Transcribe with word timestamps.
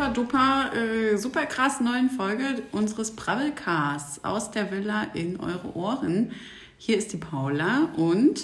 super 0.00 0.12
duper, 0.14 0.70
äh, 0.74 1.16
super 1.18 1.44
krass 1.44 1.80
neuen 1.80 2.08
Folge 2.08 2.62
unseres 2.72 3.10
Brabbelcasts 3.10 4.24
aus 4.24 4.50
der 4.50 4.70
Villa 4.70 5.08
in 5.12 5.38
eure 5.38 5.76
Ohren. 5.76 6.32
Hier 6.78 6.96
ist 6.96 7.12
die 7.12 7.18
Paula 7.18 7.90
und 7.96 8.40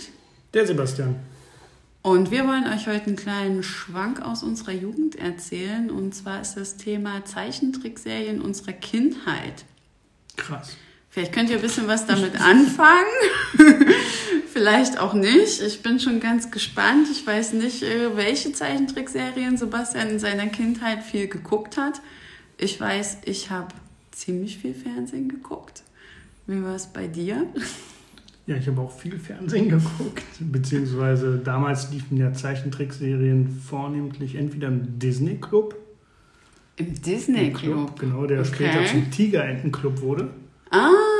der 0.52 0.66
Sebastian. 0.66 1.16
Und 2.02 2.30
wir 2.30 2.46
wollen 2.46 2.66
euch 2.66 2.86
heute 2.86 3.06
einen 3.06 3.16
kleinen 3.16 3.62
Schwank 3.62 4.20
aus 4.20 4.42
unserer 4.42 4.72
Jugend 4.72 5.16
erzählen. 5.16 5.90
Und 5.90 6.14
zwar 6.14 6.42
ist 6.42 6.58
das 6.58 6.76
Thema 6.76 7.24
Zeichentrickserien 7.24 8.42
unserer 8.42 8.74
Kindheit. 8.74 9.64
Krass. 10.36 10.76
Vielleicht 11.08 11.32
könnt 11.32 11.48
ihr 11.48 11.56
ein 11.56 11.62
bisschen 11.62 11.88
was 11.88 12.04
damit 12.04 12.38
anfangen. 12.38 13.06
Vielleicht 14.56 14.98
auch 14.98 15.12
nicht. 15.12 15.60
Ich 15.60 15.82
bin 15.82 16.00
schon 16.00 16.18
ganz 16.18 16.50
gespannt. 16.50 17.08
Ich 17.12 17.26
weiß 17.26 17.52
nicht, 17.52 17.82
äh, 17.82 18.16
welche 18.16 18.52
Zeichentrickserien 18.52 19.58
Sebastian 19.58 20.08
in 20.08 20.18
seiner 20.18 20.46
Kindheit 20.46 21.02
viel 21.02 21.28
geguckt 21.28 21.76
hat. 21.76 22.00
Ich 22.56 22.80
weiß, 22.80 23.18
ich 23.26 23.50
habe 23.50 23.74
ziemlich 24.12 24.56
viel 24.56 24.72
Fernsehen 24.72 25.28
geguckt. 25.28 25.82
Wie 26.46 26.62
war 26.62 26.74
es 26.74 26.86
bei 26.86 27.06
dir? 27.06 27.46
Ja, 28.46 28.56
ich 28.56 28.66
habe 28.66 28.80
auch 28.80 28.92
viel 28.92 29.18
Fernsehen 29.18 29.68
geguckt, 29.68 30.22
beziehungsweise 30.40 31.36
damals 31.36 31.90
liefen 31.90 32.16
ja 32.16 32.32
Zeichentrickserien 32.32 33.60
vornehmlich 33.68 34.36
entweder 34.36 34.68
im 34.68 34.98
Disney 34.98 35.36
Club. 35.38 35.76
Im 36.76 36.94
Disney 37.02 37.52
Club? 37.52 37.98
Genau, 37.98 38.24
der 38.24 38.40
okay. 38.40 38.54
später 38.54 38.86
zum 38.86 39.10
Tigerenten 39.10 39.70
Club 39.70 40.00
wurde. 40.00 40.30
Ah. 40.70 41.15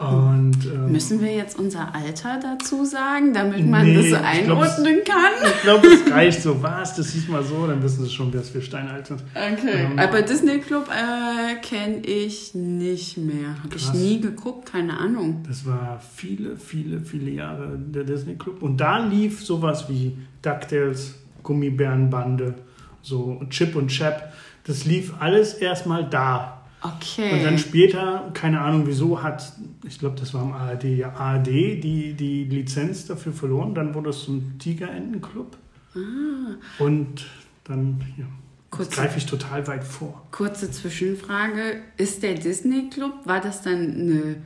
Und, 0.00 0.56
ähm, 0.64 0.92
Müssen 0.92 1.20
wir 1.20 1.32
jetzt 1.32 1.58
unser 1.58 1.94
Alter 1.94 2.40
dazu 2.40 2.84
sagen, 2.84 3.32
damit 3.32 3.66
man 3.66 3.86
nee, 3.86 4.10
das 4.10 4.20
einordnen 4.22 4.98
ich 4.98 5.04
glaub, 5.04 5.16
kann? 5.16 5.32
Ich 5.44 5.62
glaube, 5.62 5.86
es 5.88 6.12
reicht 6.12 6.42
so. 6.42 6.62
Was? 6.62 6.96
Das 6.96 7.10
hieß 7.10 7.28
mal 7.28 7.42
so, 7.42 7.66
dann 7.66 7.82
wissen 7.82 8.04
sie 8.04 8.10
schon, 8.10 8.32
dass 8.32 8.52
wir 8.54 8.62
steinalt 8.62 9.06
sind. 9.06 9.22
Okay. 9.34 9.86
Ähm, 9.90 9.98
Aber 9.98 10.22
Disney 10.22 10.58
Club 10.58 10.88
äh, 10.88 11.56
kenne 11.60 11.98
ich 11.98 12.54
nicht 12.54 13.16
mehr. 13.18 13.56
Habe 13.62 13.76
ich 13.76 13.92
nie 13.92 14.20
geguckt, 14.20 14.72
keine 14.72 14.98
Ahnung. 14.98 15.44
Das 15.46 15.66
war 15.66 16.00
viele, 16.14 16.56
viele, 16.56 17.00
viele 17.00 17.30
Jahre 17.30 17.78
der 17.78 18.04
Disney 18.04 18.36
Club. 18.36 18.62
Und 18.62 18.78
da 18.78 18.98
lief 18.98 19.44
sowas 19.44 19.88
wie 19.88 20.16
DuckTales, 20.42 21.14
Gummibärenbande, 21.42 22.54
so 23.02 23.40
Chip 23.50 23.76
und 23.76 23.88
Chap. 23.88 24.32
Das 24.64 24.84
lief 24.84 25.14
alles 25.18 25.54
erstmal 25.54 26.08
da 26.08 26.59
Okay. 26.82 27.32
Und 27.32 27.44
dann 27.44 27.58
später, 27.58 28.30
keine 28.32 28.60
Ahnung 28.60 28.86
wieso, 28.86 29.22
hat, 29.22 29.52
ich 29.86 29.98
glaube, 29.98 30.18
das 30.18 30.32
war 30.32 30.42
im 30.42 30.52
ARD, 30.52 30.84
ja, 30.84 31.12
ARD 31.12 31.46
die, 31.46 32.14
die 32.14 32.44
Lizenz 32.44 33.06
dafür 33.06 33.32
verloren. 33.32 33.74
Dann 33.74 33.94
wurde 33.94 34.10
es 34.10 34.24
zum 34.24 34.58
Tigerentenclub. 34.58 35.56
Ah. 35.94 36.82
Und 36.82 37.26
dann, 37.64 38.00
ja. 38.16 38.24
Kurze, 38.70 38.90
greife 38.92 39.18
ich 39.18 39.26
total 39.26 39.66
weit 39.66 39.84
vor. 39.84 40.26
Kurze 40.30 40.70
Zwischenfrage. 40.70 41.82
Ist 41.96 42.22
der 42.22 42.34
Disney 42.34 42.88
Club, 42.88 43.12
war 43.24 43.40
das 43.40 43.62
dann 43.62 43.92
eine, 43.92 44.36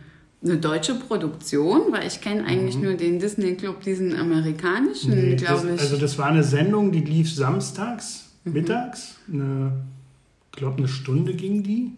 eine 0.43 0.57
deutsche 0.57 0.95
Produktion? 0.95 1.93
Weil 1.93 2.07
ich 2.07 2.21
kenne 2.21 2.45
eigentlich 2.45 2.77
mhm. 2.77 2.83
nur 2.83 2.95
den 2.95 3.19
Disney 3.19 3.55
Club, 3.55 3.83
diesen 3.83 4.19
amerikanischen, 4.19 5.11
nee, 5.15 5.37
glaube 5.37 5.73
ich. 5.75 5.81
Also 5.81 5.99
das 5.99 6.17
war 6.19 6.27
eine 6.27 6.43
Sendung, 6.43 6.91
die 6.91 7.01
lief 7.01 7.33
samstags, 7.33 8.31
mhm. 8.45 8.55
mittags. 8.55 9.19
Eine, 9.31 9.85
ich 10.51 10.59
glaube, 10.59 10.79
eine 10.79 10.89
Stunde 10.89 11.35
ging 11.35 11.63
die 11.63 11.93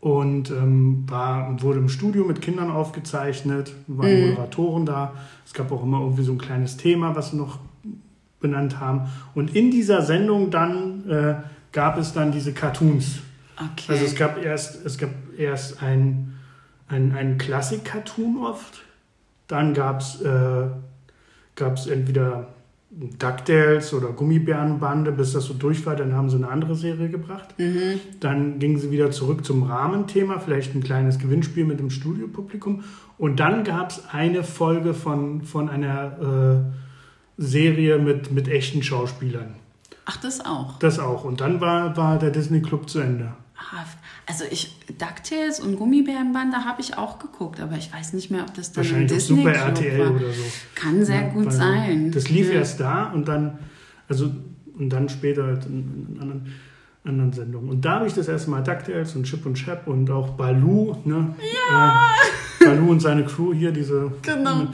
und 0.00 0.50
ähm, 0.50 1.04
war, 1.08 1.60
wurde 1.62 1.78
im 1.80 1.88
Studio 1.88 2.24
mit 2.24 2.40
Kindern 2.40 2.70
aufgezeichnet, 2.70 3.72
waren 3.88 4.20
mhm. 4.20 4.28
Moderatoren 4.30 4.86
da. 4.86 5.14
Es 5.44 5.54
gab 5.54 5.72
auch 5.72 5.82
immer 5.82 6.00
irgendwie 6.00 6.22
so 6.22 6.32
ein 6.32 6.38
kleines 6.38 6.76
Thema, 6.76 7.16
was 7.16 7.30
sie 7.30 7.36
noch 7.36 7.58
benannt 8.40 8.78
haben. 8.78 9.08
Und 9.34 9.56
in 9.56 9.70
dieser 9.70 10.02
Sendung 10.02 10.50
dann 10.50 11.08
äh, 11.10 11.34
gab 11.72 11.98
es 11.98 12.12
dann 12.12 12.30
diese 12.30 12.52
Cartoons. 12.52 13.20
Okay. 13.56 13.92
Also 13.92 14.04
es 14.04 14.14
gab 14.14 14.42
erst, 14.42 14.86
es 14.86 14.98
gab 14.98 15.10
erst 15.36 15.82
ein, 15.82 16.38
ein, 16.86 17.12
ein 17.16 17.38
Klassik-Cartoon 17.38 18.38
oft. 18.38 18.84
Dann 19.48 19.74
gab 19.74 20.00
es 20.00 20.20
äh, 20.20 20.68
entweder 21.90 22.48
DuckTales 23.18 23.94
oder 23.94 24.08
Gummibärenbande, 24.08 25.12
bis 25.12 25.32
das 25.32 25.44
so 25.44 25.54
durch 25.54 25.86
war, 25.86 25.94
dann 25.94 26.14
haben 26.14 26.30
sie 26.30 26.36
eine 26.36 26.48
andere 26.48 26.74
Serie 26.74 27.08
gebracht. 27.08 27.54
Mhm. 27.56 28.00
Dann 28.18 28.58
gingen 28.58 28.78
sie 28.78 28.90
wieder 28.90 29.10
zurück 29.12 29.44
zum 29.44 29.62
Rahmenthema, 29.62 30.40
vielleicht 30.40 30.74
ein 30.74 30.82
kleines 30.82 31.18
Gewinnspiel 31.18 31.64
mit 31.64 31.78
dem 31.78 31.90
Studiopublikum. 31.90 32.82
Und 33.16 33.38
dann 33.38 33.62
gab 33.62 33.90
es 33.90 34.02
eine 34.10 34.42
Folge 34.42 34.94
von, 34.94 35.42
von 35.42 35.68
einer 35.68 36.64
äh, 36.66 37.42
Serie 37.42 37.98
mit, 37.98 38.32
mit 38.32 38.48
echten 38.48 38.82
Schauspielern. 38.82 39.54
Ach, 40.04 40.16
das 40.16 40.44
auch? 40.44 40.78
Das 40.80 40.98
auch. 40.98 41.24
Und 41.24 41.40
dann 41.40 41.60
war, 41.60 41.96
war 41.96 42.18
der 42.18 42.30
Disney 42.30 42.62
Club 42.62 42.88
zu 42.88 42.98
Ende. 42.98 43.32
Ah, 43.56 43.84
also 44.28 44.44
ich, 44.50 44.76
DuckTales 44.98 45.58
und 45.58 45.76
Gummibärenbande 45.76 46.58
habe 46.58 46.82
ich 46.82 46.98
auch 46.98 47.18
geguckt, 47.18 47.60
aber 47.60 47.76
ich 47.76 47.92
weiß 47.92 48.12
nicht 48.12 48.30
mehr, 48.30 48.42
ob 48.42 48.52
das 48.52 48.72
dann 48.72 48.84
Wahrscheinlich 48.84 49.10
Disney 49.10 49.38
Super 49.38 49.54
RTL 49.54 49.98
war. 49.98 50.10
oder 50.10 50.32
so. 50.32 50.42
Kann 50.74 51.04
sehr 51.04 51.22
ja, 51.22 51.28
gut 51.28 51.50
sein. 51.50 52.10
Das 52.10 52.28
lief 52.28 52.48
ja. 52.48 52.58
erst 52.58 52.78
da 52.78 53.10
und 53.10 53.26
dann, 53.26 53.58
also 54.06 54.30
und 54.78 54.90
dann 54.90 55.08
später 55.08 55.44
halt 55.44 55.64
in, 55.64 56.08
in 56.12 56.20
anderen, 56.20 56.52
anderen 57.04 57.32
Sendungen. 57.32 57.70
Und 57.70 57.84
da 57.84 57.96
habe 57.96 58.06
ich 58.06 58.12
das 58.12 58.28
erste 58.28 58.50
Mal 58.50 58.62
DuckTales 58.62 59.16
und 59.16 59.24
Chip 59.24 59.46
und 59.46 59.54
Chap 59.54 59.88
und 59.88 60.10
auch 60.10 60.30
Baloo, 60.30 60.98
ne? 61.04 61.34
Ja! 61.70 61.94
Äh, 62.60 62.64
Baloo 62.64 62.90
und 62.90 63.00
seine 63.00 63.24
Crew 63.24 63.54
hier, 63.54 63.72
diese. 63.72 64.12
Genau. 64.22 64.68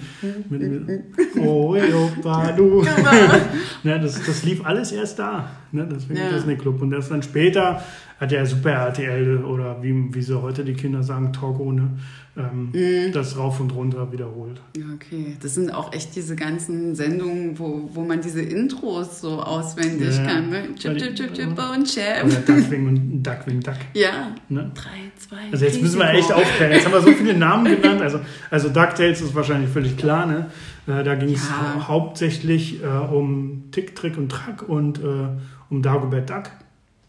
Mit, 0.49 0.61
mit, 0.61 0.87
mit, 0.87 1.03
oh, 1.39 1.77
yo, 1.77 2.11
Baloo. 2.23 2.83
Genau. 2.97 3.11
ne, 3.85 4.01
das, 4.01 4.21
das 4.25 4.43
lief 4.43 4.65
alles 4.65 4.93
erst 4.93 5.19
da. 5.19 5.51
Ne? 5.71 5.89
Deswegen 5.91 6.19
ja. 6.19 6.31
Disney 6.31 6.57
Club. 6.57 6.83
Und 6.83 6.91
das 6.91 7.09
dann 7.09 7.23
später 7.23 7.83
hat 8.25 8.33
ja 8.33 8.45
Super 8.47 8.71
RTL 8.71 9.45
oder 9.45 9.83
wie, 9.83 10.15
wie 10.15 10.23
sie 10.23 10.41
heute 10.41 10.65
die 10.65 10.75
Kinder 10.75 11.03
sagen, 11.03 11.33
Togo, 11.33 11.73
ne? 11.73 11.91
Ähm, 12.37 12.73
mm. 12.73 13.13
das 13.13 13.39
rauf 13.39 13.61
und 13.61 13.73
runter 13.73 14.11
wiederholt. 14.11 14.61
Ja, 14.77 14.87
okay. 14.93 15.37
Das 15.41 15.55
sind 15.55 15.73
auch 15.73 15.93
echt 15.93 16.17
diese 16.17 16.35
ganzen 16.35 16.97
Sendungen, 16.97 17.57
wo, 17.61 17.89
wo 17.93 18.01
man 18.01 18.21
diese 18.21 18.43
Intros 18.43 19.21
so 19.21 19.41
auswendig 19.41 20.17
ja, 20.17 20.25
kann. 20.25 20.51
Ne? 20.51 20.75
Chip, 20.75 20.99
chip, 20.99 21.15
chip, 21.15 21.33
chip, 21.33 21.55
Bone 21.55 21.85
Chap. 21.85 22.25
Oder 22.25 22.41
Duckwing 22.41 22.89
und 22.89 23.23
Duckwing 23.23 23.61
Duck. 23.61 23.77
Ja. 23.93 24.35
Ne? 24.49 24.73
Drei, 24.75 25.13
zwei. 25.17 25.53
Also 25.53 25.65
jetzt 25.65 25.81
müssen 25.81 26.01
wir 26.01 26.11
echt 26.11 26.33
aufklären. 26.33 26.73
Jetzt 26.73 26.87
haben 26.87 26.93
wir 26.93 27.03
so 27.03 27.13
viele 27.13 27.35
Namen 27.35 27.67
genannt. 27.67 28.01
Also, 28.01 28.19
also 28.51 28.69
DuckTales 28.69 29.21
ist 29.21 29.35
wahrscheinlich 29.37 29.71
völlig 29.71 29.97
klar, 29.97 30.27
ne? 30.27 30.51
Äh, 30.89 31.05
da 31.05 31.15
ging 31.15 31.33
es 31.33 31.49
ja. 31.49 31.87
hauptsächlich 31.87 32.83
äh, 32.83 32.87
um 32.87 33.71
Tick, 33.71 33.95
Trick 33.95 34.19
und 34.19 34.29
Track 34.29 34.69
und 34.69 34.99
äh, 34.99 35.29
um 35.71 35.83
Dagobert 35.83 36.31
Duck 36.31 36.51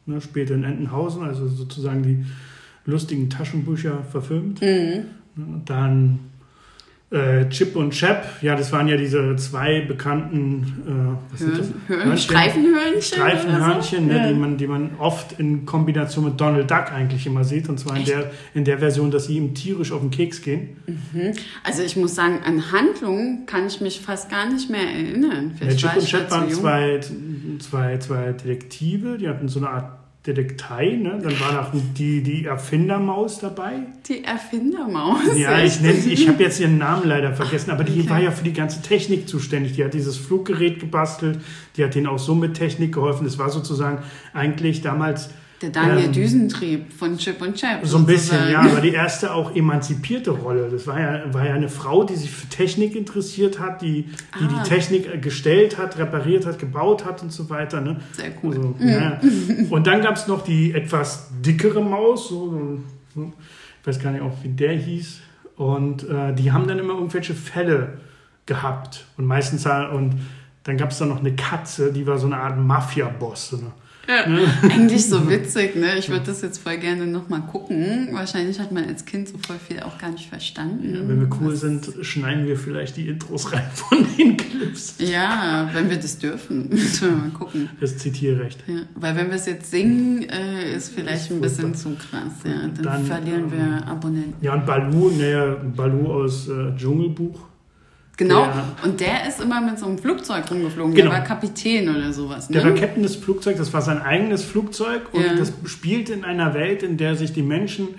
ne, 0.06 0.22
später 0.22 0.56
in 0.56 0.64
Entenhausen, 0.64 1.24
also 1.24 1.48
sozusagen 1.48 2.04
die 2.04 2.26
lustigen 2.86 3.30
Taschenbücher 3.30 4.04
verfilmt. 4.04 4.62
Mhm. 4.62 5.64
Dann 5.66 6.20
äh, 7.16 7.48
Chip 7.50 7.76
und 7.78 7.92
Chap, 7.92 8.26
ja, 8.42 8.56
das 8.56 8.74
waren 8.74 8.90
ja 8.90 8.98
diese 8.98 9.36
zwei 9.38 9.80
bekannten 9.82 11.18
äh, 11.38 11.94
Hörn, 11.94 12.18
Streifenhörnchen. 12.18 13.02
Streifenhörnchen, 13.02 14.08
so? 14.08 14.14
ne, 14.14 14.18
ja. 14.18 14.28
die, 14.28 14.34
man, 14.34 14.58
die 14.58 14.68
man 14.68 14.92
oft 15.00 15.40
in 15.40 15.66
Kombination 15.66 16.26
mit 16.26 16.42
Donald 16.42 16.70
Duck 16.70 16.92
eigentlich 16.92 17.26
immer 17.26 17.46
sieht. 17.46 17.70
Und 17.70 17.80
zwar 17.80 17.96
in 17.96 18.04
der, 18.04 18.32
in 18.54 18.66
der 18.66 18.80
Version, 18.80 19.12
dass 19.12 19.28
sie 19.28 19.38
ihm 19.38 19.56
tierisch 19.56 19.94
auf 19.94 20.02
den 20.02 20.12
Keks 20.12 20.42
gehen. 20.42 20.76
Mhm. 20.88 21.32
Also 21.64 21.84
ich 21.84 21.96
muss 21.96 22.16
sagen, 22.16 22.42
an 22.46 22.72
Handlungen 22.74 23.46
kann 23.46 23.66
ich 23.68 23.80
mich 23.80 24.02
fast 24.02 24.30
gar 24.30 24.52
nicht 24.52 24.70
mehr 24.70 24.82
erinnern. 24.82 25.56
Ja, 25.62 25.74
Chip 25.74 25.96
und 25.96 26.06
Chap 26.06 26.30
waren 26.32 26.50
zwei, 26.50 27.00
zwei, 27.60 27.98
zwei 27.98 28.34
Detektive, 28.34 29.18
die 29.18 29.30
hatten 29.30 29.48
so 29.48 29.60
eine 29.60 29.70
Art 29.70 30.05
Detektei, 30.26 30.98
ne? 31.02 31.20
Dann 31.22 31.40
war 31.40 31.54
noch 31.54 31.72
die, 31.98 32.24
die 32.24 32.46
Erfindermaus 32.46 33.40
dabei. 33.40 33.74
Die 34.08 34.24
Erfindermaus? 34.24 35.38
Ja, 35.38 35.64
ich 35.64 35.80
nenne 35.82 36.00
sie, 36.00 36.14
ich 36.14 36.28
habe 36.28 36.42
jetzt 36.42 36.60
ihren 36.60 36.78
Namen 36.78 37.08
leider 37.08 37.34
vergessen, 37.34 37.72
aber 37.72 37.84
die 37.84 38.02
okay. 38.02 38.10
war 38.10 38.20
ja 38.20 38.32
für 38.32 38.44
die 38.44 38.54
ganze 38.54 38.82
Technik 38.82 39.30
zuständig. 39.30 39.74
Die 39.74 39.84
hat 39.84 39.94
dieses 39.94 40.18
Fluggerät 40.18 40.80
gebastelt, 40.80 41.40
die 41.78 41.84
hat 41.84 41.94
denen 41.94 42.08
auch 42.08 42.20
so 42.20 42.34
mit 42.34 42.56
Technik 42.56 42.94
geholfen. 42.94 43.26
Das 43.26 43.38
war 43.38 43.50
sozusagen 43.50 44.00
eigentlich 44.34 44.82
damals 44.82 45.30
der 45.62 45.70
Daniel 45.70 46.06
ähm, 46.06 46.12
Düsentrieb 46.12 46.92
von 46.92 47.18
Chip 47.18 47.42
und 47.42 47.56
Chap. 47.56 47.80
So 47.84 47.98
ein 47.98 48.06
bisschen, 48.06 48.50
ja, 48.52 48.60
aber 48.60 48.82
die 48.82 48.92
erste 48.92 49.34
auch 49.34 49.56
emanzipierte 49.56 50.32
Rolle. 50.32 50.70
Das 50.70 50.86
war 50.86 51.00
ja, 51.00 51.34
war 51.34 51.46
ja 51.46 51.54
eine 51.54 51.70
Frau, 51.70 52.04
die 52.04 52.16
sich 52.16 52.30
für 52.30 52.48
Technik 52.48 52.96
interessiert 52.96 53.60
hat, 53.60 53.82
die 53.82 54.04
die, 54.04 54.10
ah. 54.32 54.64
die 54.64 54.70
Technik 54.70 55.22
gestellt 55.22 55.78
hat, 55.78 55.98
repariert 55.98 56.46
hat, 56.46 56.60
gebaut 56.60 57.06
hat 57.06 57.24
und 57.24 57.32
so 57.32 57.50
weiter. 57.50 57.80
Ne? 57.80 58.02
Sehr 58.12 58.32
cool. 58.44 58.56
Also, 58.56 58.76
mhm. 58.78 58.88
ja. 58.88 59.20
Und 59.70 59.88
dann 59.88 60.02
gab 60.02 60.16
es 60.18 60.28
noch 60.28 60.44
die 60.44 60.74
etwas 60.74 61.30
dickere 61.42 61.82
Maus, 61.82 62.30
so, 62.30 62.80
ich 63.16 63.88
weiß 63.88 64.00
gar 64.00 64.12
nicht 64.12 64.22
auch, 64.22 64.34
wie 64.44 64.50
der 64.50 64.74
hieß. 64.74 65.22
Und 65.56 66.10
äh, 66.10 66.34
die 66.34 66.52
haben 66.52 66.68
dann 66.68 66.80
immer 66.80 66.96
irgendwelche 66.96 67.34
Fälle 67.34 68.00
gehabt. 68.46 69.06
Und 69.16 69.26
meistens, 69.26 69.66
und 69.66 70.20
dann 70.64 70.78
gab 70.78 70.92
es 70.92 70.98
dann 70.98 71.10
noch 71.10 71.20
eine 71.20 71.34
Katze, 71.36 71.94
die 71.94 72.06
war 72.06 72.18
so 72.18 72.26
eine 72.26 72.38
Art 72.38 72.58
Mafia-Boss. 72.58 73.54
Ne? 73.54 73.72
Ja. 74.08 74.26
Eigentlich 74.70 75.06
so 75.06 75.30
witzig, 75.30 75.76
ne? 75.76 75.98
Ich 75.98 76.10
würde 76.10 76.26
das 76.26 76.42
jetzt 76.42 76.60
voll 76.60 76.78
gerne 76.78 77.08
nochmal 77.08 77.42
gucken. 77.42 78.10
Wahrscheinlich 78.12 78.60
hat 78.60 78.72
man 78.72 78.86
als 78.86 79.06
Kind 79.06 79.28
so 79.28 79.38
voll 79.38 79.58
viel 79.66 79.82
auch 79.82 79.98
gar 79.98 80.12
nicht 80.12 80.30
verstanden. 80.30 80.96
Ja, 80.96 81.08
wenn 81.08 81.20
wir 81.20 81.30
cool 81.40 81.54
Was 81.54 81.62
sind, 81.62 81.92
schneiden 82.02 82.46
wir 82.46 82.58
vielleicht 82.58 82.98
die 82.98 83.08
Intros 83.08 83.52
rein 83.52 83.70
von 83.74 84.06
den 84.18 84.38
Clips. 84.38 84.96
Ja, 85.00 85.70
wenn 85.74 85.90
wir 85.90 85.98
das 85.98 86.18
dürfen, 86.20 86.70
müssen 86.70 87.10
wir 87.10 87.18
mal 87.18 87.30
gucken. 87.32 87.70
Das 87.80 87.98
Zitierrecht. 87.98 88.64
Ja, 88.68 88.82
weil 88.96 89.16
wenn 89.16 89.28
wir 89.28 89.36
es 89.36 89.46
jetzt 89.46 89.72
singen, 89.72 90.24
äh, 90.30 90.76
ist 90.76 90.94
vielleicht 90.94 91.26
ist 91.26 91.32
ein 91.32 91.42
bisschen 91.42 91.76
zu 91.76 91.96
krass. 91.96 92.34
Ja, 92.44 92.68
dann, 92.68 92.84
dann 92.84 93.06
verlieren 93.06 93.52
wir 93.52 93.60
ähm, 93.60 93.84
Abonnenten. 93.84 94.36
Ja, 94.42 94.54
und 94.54 94.66
Balu, 94.66 95.12
ne, 95.12 95.58
Balu 95.76 96.08
aus 96.12 96.48
äh, 96.48 96.76
Dschungelbuch 96.76 97.55
Genau, 98.18 98.46
der, 98.46 98.66
und 98.84 99.00
der 99.00 99.28
ist 99.28 99.42
immer 99.42 99.60
mit 99.62 99.78
so 99.78 99.88
einem 99.88 99.98
Flugzeug 99.98 100.50
rumgeflogen. 100.50 100.94
Genau. 100.96 101.10
Der 101.10 101.20
war 101.20 101.26
Kapitän 101.26 101.90
oder 101.90 102.14
sowas. 102.14 102.50
Ne? 102.50 102.58
Der 102.60 102.66
war 102.66 102.76
Captain 102.76 103.04
des 103.04 103.16
Flugzeugs, 103.16 103.58
das 103.58 103.74
war 103.74 103.82
sein 103.82 104.02
eigenes 104.02 104.44
Flugzeug 104.44 105.14
und 105.14 105.24
ja. 105.26 105.36
das 105.36 105.52
spielt 105.66 106.10
in 106.10 106.24
einer 106.24 106.54
Welt, 106.54 106.84
in 106.84 106.98
der 106.98 107.16
sich 107.16 107.34
die 107.34 107.44
Menschen, 107.44 107.90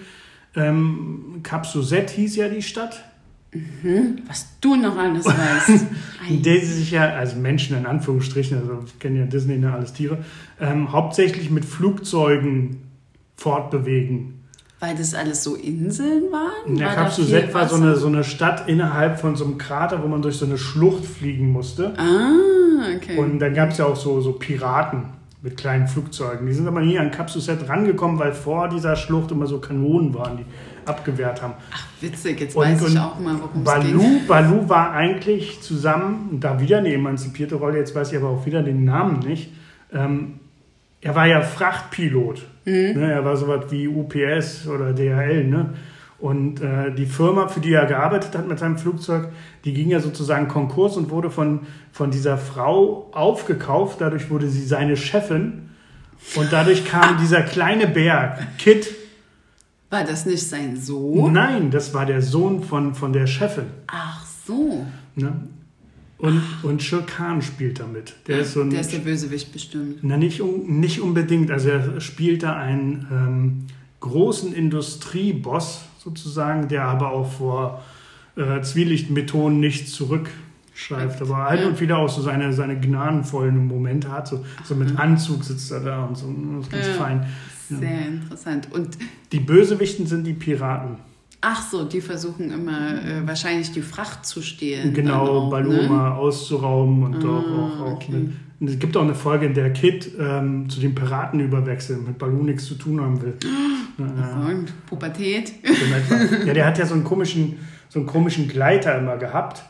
ähm, 0.54 1.40
Capsuzet 1.42 2.10
hieß 2.10 2.36
ja 2.36 2.48
die 2.48 2.62
Stadt. 2.62 3.04
Mhm. 3.52 4.22
Was 4.26 4.46
du 4.60 4.74
noch 4.74 4.96
alles 4.96 5.26
weißt. 5.26 5.86
in 6.28 6.42
der 6.42 6.60
sie 6.60 6.72
sich 6.72 6.90
ja, 6.90 7.10
also 7.10 7.36
Menschen 7.36 7.76
in 7.76 7.86
Anführungsstrichen, 7.86 8.58
also 8.58 8.84
kennen 8.98 9.16
ja 9.16 9.26
Disney, 9.26 9.58
ne, 9.58 9.72
alles 9.72 9.92
Tiere, 9.92 10.24
ähm, 10.60 10.92
hauptsächlich 10.92 11.50
mit 11.50 11.64
Flugzeugen 11.64 12.82
fortbewegen. 13.36 14.35
Weil 14.78 14.94
das 14.94 15.14
alles 15.14 15.43
so 15.43 15.55
Inseln 15.55 16.25
waren? 16.31 16.76
Der 16.76 16.88
Cap 16.88 17.11
Suzette 17.11 17.52
war 17.55 17.67
so 17.67 17.76
eine, 17.76 17.96
so 17.96 18.08
eine 18.08 18.23
Stadt 18.25 18.69
innerhalb 18.69 19.19
von 19.19 19.34
so 19.34 19.44
einem 19.44 19.56
Krater, 19.56 20.02
wo 20.02 20.06
man 20.06 20.20
durch 20.20 20.37
so 20.37 20.44
eine 20.44 20.58
Schlucht 20.58 21.06
fliegen 21.06 21.50
musste. 21.50 21.94
Ah, 21.96 22.94
okay. 22.94 23.17
Und 23.17 23.38
dann 23.38 23.55
gab 23.55 23.70
es 23.70 23.78
ja 23.78 23.87
auch 23.87 23.96
so, 23.96 24.20
so 24.20 24.32
Piraten 24.32 25.05
mit 25.40 25.56
kleinen 25.56 25.87
Flugzeugen. 25.87 26.46
Die 26.46 26.52
sind 26.52 26.67
aber 26.67 26.81
nie 26.81 26.99
an 26.99 27.11
Cap 27.11 27.31
Suzette 27.31 27.69
rangekommen, 27.69 28.19
weil 28.19 28.32
vor 28.32 28.69
dieser 28.69 28.96
Schlucht 28.96 29.31
immer 29.31 29.46
so 29.46 29.61
Kanonen 29.61 30.12
waren, 30.12 30.38
die 30.38 30.44
abgewehrt 30.87 31.40
haben. 31.40 31.55
Ach, 31.72 31.84
witzig, 32.00 32.40
jetzt 32.40 32.56
und, 32.56 32.64
weiß 32.64 32.88
ich 32.88 32.99
auch 32.99 33.19
mal, 33.19 33.37
worum 33.40 33.64
Balu, 33.64 33.99
es 33.99 34.02
ging. 34.02 34.26
Balu 34.26 34.69
war 34.69 34.93
eigentlich 34.93 35.61
zusammen, 35.61 36.38
da 36.40 36.61
wieder 36.61 36.79
eine 36.79 36.93
emanzipierte 36.93 37.55
Rolle, 37.56 37.79
jetzt 37.79 37.94
weiß 37.94 38.12
ich 38.12 38.19
aber 38.19 38.29
auch 38.29 38.44
wieder 38.44 38.62
den 38.62 38.84
Namen 38.84 39.20
nicht, 39.20 39.52
ähm, 39.93 40.40
er 41.00 41.14
war 41.14 41.26
ja 41.26 41.40
Frachtpilot. 41.43 42.46
Mhm. 42.64 42.93
Ne, 42.94 43.12
er 43.12 43.25
war 43.25 43.37
sowas 43.37 43.66
wie 43.70 43.88
UPS 43.88 44.66
oder 44.66 44.93
DHL. 44.93 45.44
Ne? 45.44 45.75
Und 46.19 46.62
äh, 46.62 46.93
die 46.94 47.06
Firma, 47.06 47.48
für 47.48 47.60
die 47.60 47.72
er 47.72 47.87
gearbeitet 47.87 48.37
hat 48.37 48.48
mit 48.48 48.58
seinem 48.58 48.78
Flugzeug, 48.78 49.28
die 49.64 49.75
ging 49.75 49.90
ja 49.90 50.00
sozusagen 50.00 50.48
Konkurs 50.48 50.96
und 50.96 51.10
wurde 51.10 51.31
von, 51.31 51.60
von 51.93 52.10
dieser 52.10 52.38
Frau 52.38 53.10
aufgekauft. 53.12 54.00
Dadurch 54.00 54.31
wurde 54.31 54.48
sie 54.48 54.64
seine 54.64 54.96
Chefin. 54.96 55.70
Und 56.34 56.52
dadurch 56.52 56.87
kam 56.87 57.19
dieser 57.19 57.43
kleine 57.43 57.87
Berg, 57.87 58.38
Kit. 58.58 58.94
War 59.90 60.02
das 60.02 60.26
nicht 60.26 60.43
sein 60.43 60.76
Sohn? 60.76 61.32
Nein, 61.32 61.70
das 61.70 61.94
war 61.94 62.06
der 62.06 62.22
Sohn 62.22 62.62
von, 62.62 62.94
von 62.94 63.12
der 63.12 63.26
Chefin. 63.26 63.66
Ach 63.87 64.25
so. 64.46 64.87
Ne? 65.14 65.32
Und, 66.18 66.42
und 66.62 66.82
Shirkan 66.82 67.42
spielt 67.42 67.78
damit. 67.78 68.14
Der 68.26 68.40
ist, 68.40 68.52
so 68.52 68.62
ein, 68.62 68.70
der 68.70 68.80
ist 68.80 68.92
der 68.92 69.00
Bösewicht 69.00 69.52
bestimmt. 69.52 69.98
Na, 70.02 70.16
nicht, 70.16 70.42
nicht 70.66 71.00
unbedingt. 71.00 71.50
Also 71.50 71.68
er 71.68 72.00
spielt 72.00 72.42
da 72.42 72.56
einen 72.56 73.06
ähm, 73.12 73.66
großen 74.00 74.54
Industrieboss 74.54 75.82
sozusagen, 75.98 76.68
der 76.68 76.84
aber 76.84 77.12
auch 77.12 77.30
vor 77.30 77.84
äh, 78.36 78.62
Zwielichtmethoden 78.62 79.60
nicht 79.60 79.88
zurückschreift. 79.88 81.20
Aber 81.20 81.44
halt 81.44 81.66
und 81.66 81.80
wieder 81.80 81.98
auch 81.98 82.08
so 82.08 82.22
seine, 82.22 82.52
seine 82.54 82.80
gnadenvollen 82.80 83.66
Momente 83.66 84.10
hat. 84.10 84.28
So, 84.28 84.42
so 84.64 84.74
mit 84.74 84.98
Anzug 84.98 85.44
sitzt 85.44 85.70
er 85.70 85.80
da 85.80 86.04
und 86.04 86.16
so. 86.16 86.34
Das 86.56 86.64
ist 86.64 86.72
ganz 86.72 86.86
ja, 86.86 86.92
fein. 86.94 87.26
Sehr 87.69 87.90
ja. 87.90 88.06
interessant. 88.06 88.69
Und 88.72 88.96
die 89.32 89.40
Bösewichten 89.40 90.06
sind 90.06 90.26
die 90.26 90.32
Piraten. 90.32 90.96
Ach 91.40 91.62
so, 91.62 91.84
die 91.84 92.00
versuchen 92.00 92.50
immer 92.50 93.04
äh, 93.04 93.26
wahrscheinlich 93.26 93.70
die 93.72 93.82
Fracht 93.82 94.26
zu 94.26 94.42
stehlen. 94.42 94.94
Genau, 94.94 95.50
Baluma 95.50 96.10
ne? 96.10 96.14
auszurauben 96.14 97.02
und 97.04 97.24
ah, 97.24 97.28
auch, 97.28 97.80
auch, 97.80 97.92
okay. 97.92 98.12
mit, 98.12 98.70
es 98.70 98.78
gibt 98.78 98.96
auch 98.96 99.02
eine 99.02 99.14
Folge, 99.14 99.46
in 99.46 99.54
der 99.54 99.72
Kid 99.72 100.10
ähm, 100.18 100.68
zu 100.70 100.80
den 100.80 100.94
Piraten 100.94 101.40
überwechselt, 101.40 102.06
mit 102.06 102.16
Baloo 102.18 102.42
nichts 102.42 102.64
zu 102.64 102.74
tun 102.74 103.00
haben 103.00 103.20
will. 103.20 103.34
Oh, 103.98 104.50
und 104.50 104.86
Pubertät. 104.86 105.52
ja, 106.46 106.54
der 106.54 106.66
hat 106.66 106.78
ja 106.78 106.86
so 106.86 106.94
einen 106.94 107.04
komischen, 107.04 107.58
so 107.88 107.98
einen 107.98 108.08
komischen 108.08 108.48
Gleiter 108.48 108.98
immer 108.98 109.18
gehabt. 109.18 109.62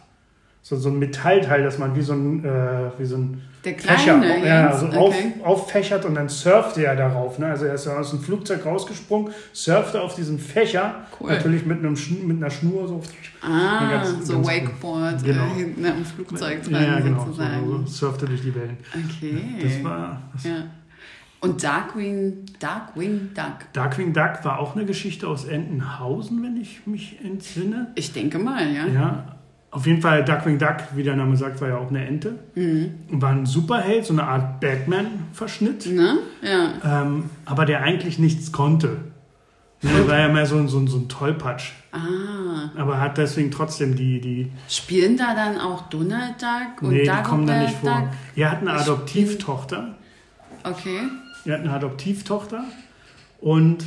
So, 0.68 0.74
so 0.74 0.88
ein 0.88 0.98
Metallteil, 0.98 1.62
dass 1.62 1.78
man 1.78 1.94
wie 1.94 2.02
so 2.02 2.12
ein, 2.12 2.44
äh, 2.44 2.90
wie 2.98 3.04
so 3.04 3.18
ein 3.18 3.40
Fächer, 3.62 4.20
ja, 4.44 4.66
also 4.66 4.86
okay. 4.86 4.96
auf, 4.96 5.14
auffächert 5.44 6.04
und 6.04 6.16
dann 6.16 6.28
surfte 6.28 6.84
er 6.84 6.96
darauf. 6.96 7.38
Ne? 7.38 7.46
Also 7.46 7.66
er 7.66 7.74
ist 7.74 7.86
aus 7.86 8.10
dem 8.10 8.18
Flugzeug 8.18 8.66
rausgesprungen, 8.66 9.32
surfte 9.52 10.02
auf 10.02 10.16
diesem 10.16 10.40
Fächer, 10.40 11.06
cool. 11.20 11.30
natürlich 11.30 11.64
mit, 11.66 11.78
einem, 11.78 11.96
mit 12.26 12.38
einer 12.38 12.50
Schnur 12.50 12.88
so. 12.88 13.00
Ah, 13.42 13.88
ganz, 13.92 14.26
so 14.26 14.32
ganz 14.32 14.48
Wakeboard 14.48 15.22
genau. 15.22 15.44
äh, 15.44 15.54
hinten 15.54 15.86
am 15.86 16.04
Flugzeug 16.04 16.64
dran 16.64 16.82
ja, 16.82 16.98
genau, 16.98 17.24
sozusagen. 17.26 17.64
So, 17.64 17.78
so 17.78 17.86
surfte 17.86 18.26
durch 18.26 18.42
die 18.42 18.54
Wellen. 18.56 18.76
Okay. 18.92 19.40
Das 19.62 19.84
war... 19.84 20.22
Das 20.32 20.44
ja. 20.44 20.64
Und 21.38 21.62
Darkwing, 21.62 22.44
Darkwing 22.58 23.30
Duck. 23.34 23.72
Darkwing 23.72 24.12
Duck 24.12 24.40
war 24.42 24.58
auch 24.58 24.74
eine 24.74 24.84
Geschichte 24.84 25.28
aus 25.28 25.44
Entenhausen, 25.44 26.42
wenn 26.42 26.56
ich 26.56 26.88
mich 26.88 27.18
entsinne. 27.22 27.92
Ich 27.94 28.12
denke 28.12 28.40
mal, 28.40 28.68
ja. 28.68 28.86
Ja, 28.86 29.36
auf 29.76 29.87
jeden 29.87 30.00
Fall, 30.00 30.25
Duckwing 30.25 30.58
Duck, 30.58 30.76
wie 30.94 31.02
der 31.02 31.17
Name 31.17 31.37
sagt, 31.37 31.61
war 31.61 31.69
ja 31.69 31.76
auch 31.76 31.90
eine 31.90 32.06
Ente. 32.06 32.38
Mhm. 32.55 32.94
War 33.11 33.32
ein 33.32 33.44
Superheld, 33.44 34.06
so 34.06 34.14
eine 34.14 34.25
Art 34.25 34.58
Batman-Verschnitt. 34.58 35.84
Ne? 35.93 36.17
Ja. 36.40 37.02
Ähm, 37.02 37.28
aber 37.44 37.67
der 37.67 37.82
eigentlich 37.82 38.19
nichts 38.19 38.52
konnte. 38.52 39.02
Ne, 39.82 39.90
der 39.94 40.08
war 40.08 40.19
ja 40.19 40.28
mehr 40.28 40.46
so, 40.46 40.67
so, 40.67 40.87
so 40.87 40.96
ein 40.96 41.11
Tollpatsch. 41.11 41.73
Ah. 41.93 42.70
Aber 42.75 42.99
hat 42.99 43.19
deswegen 43.19 43.50
trotzdem 43.50 43.96
die, 43.96 44.19
die. 44.19 44.50
Spielen 44.67 45.19
da 45.19 45.34
dann 45.34 45.61
auch 45.61 45.90
Donald 45.90 46.40
Duck 46.40 46.81
und 46.81 46.94
nee, 46.94 47.05
Dagobert 47.05 47.26
die 47.26 47.28
kommen 47.28 47.46
da 47.46 47.61
nicht 47.61 47.76
vor. 47.76 47.90
Duck? 47.90 48.08
Er 48.34 48.50
hat 48.52 48.61
eine 48.62 48.73
Adoptivtochter. 48.73 49.94
Okay. 50.64 51.00
Er 51.44 51.52
hat 51.52 51.61
eine 51.61 51.73
Adoptivtochter. 51.75 52.64
Und 53.43 53.84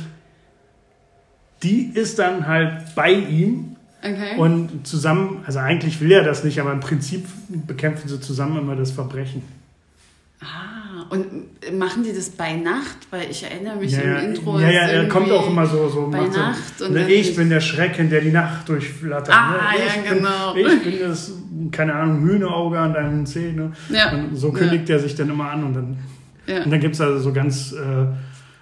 die 1.64 1.90
ist 1.92 2.20
dann 2.20 2.46
halt 2.46 2.94
bei 2.94 3.12
ihm 3.12 3.69
Okay. 4.02 4.38
Und 4.38 4.86
zusammen, 4.86 5.42
also 5.46 5.58
eigentlich 5.58 6.00
will 6.00 6.10
er 6.10 6.24
das 6.24 6.42
nicht, 6.42 6.60
aber 6.60 6.72
im 6.72 6.80
Prinzip 6.80 7.26
bekämpfen 7.48 8.08
sie 8.08 8.20
zusammen 8.20 8.58
immer 8.58 8.76
das 8.76 8.90
Verbrechen. 8.90 9.42
Ah, 10.42 11.04
und 11.10 11.26
machen 11.78 12.02
die 12.02 12.14
das 12.14 12.30
bei 12.30 12.56
Nacht? 12.56 12.96
Weil 13.10 13.30
ich 13.30 13.42
erinnere 13.42 13.76
mich 13.76 13.92
ja, 13.92 14.00
im 14.00 14.30
Intro. 14.30 14.58
Ja, 14.58 14.70
ja, 14.70 14.80
er 14.86 15.08
kommt 15.08 15.30
auch 15.30 15.46
immer 15.50 15.66
so. 15.66 15.86
so 15.88 16.08
bei 16.10 16.26
Nacht. 16.28 16.78
So, 16.78 16.86
und 16.86 16.94
ne, 16.94 17.10
ich 17.10 17.36
bin 17.36 17.50
der 17.50 17.60
Schrecken, 17.60 18.08
der 18.08 18.22
die 18.22 18.30
Nacht 18.30 18.66
durchflattert. 18.66 19.34
Ah, 19.34 19.50
ne? 19.50 19.56
ja, 19.84 20.14
genau. 20.14 20.54
Bin, 20.54 20.66
ich 20.66 20.82
bin 20.82 20.98
das, 21.00 21.32
keine 21.72 21.94
Ahnung, 21.94 22.22
Hühnerauge 22.22 22.78
an 22.78 22.94
deinen 22.94 23.26
Zähnen. 23.26 23.74
Ja. 23.90 24.12
Und 24.12 24.34
so 24.34 24.50
kündigt 24.50 24.88
ja. 24.88 24.96
er 24.96 25.00
sich 25.02 25.14
dann 25.14 25.28
immer 25.28 25.50
an 25.50 25.64
und 25.64 25.74
dann, 25.74 25.96
ja. 26.46 26.62
und 26.64 26.70
dann 26.70 26.80
gibt 26.80 26.94
es 26.94 27.02
also 27.02 27.18
so 27.18 27.34
ganz, 27.34 27.72
äh, 27.72 28.06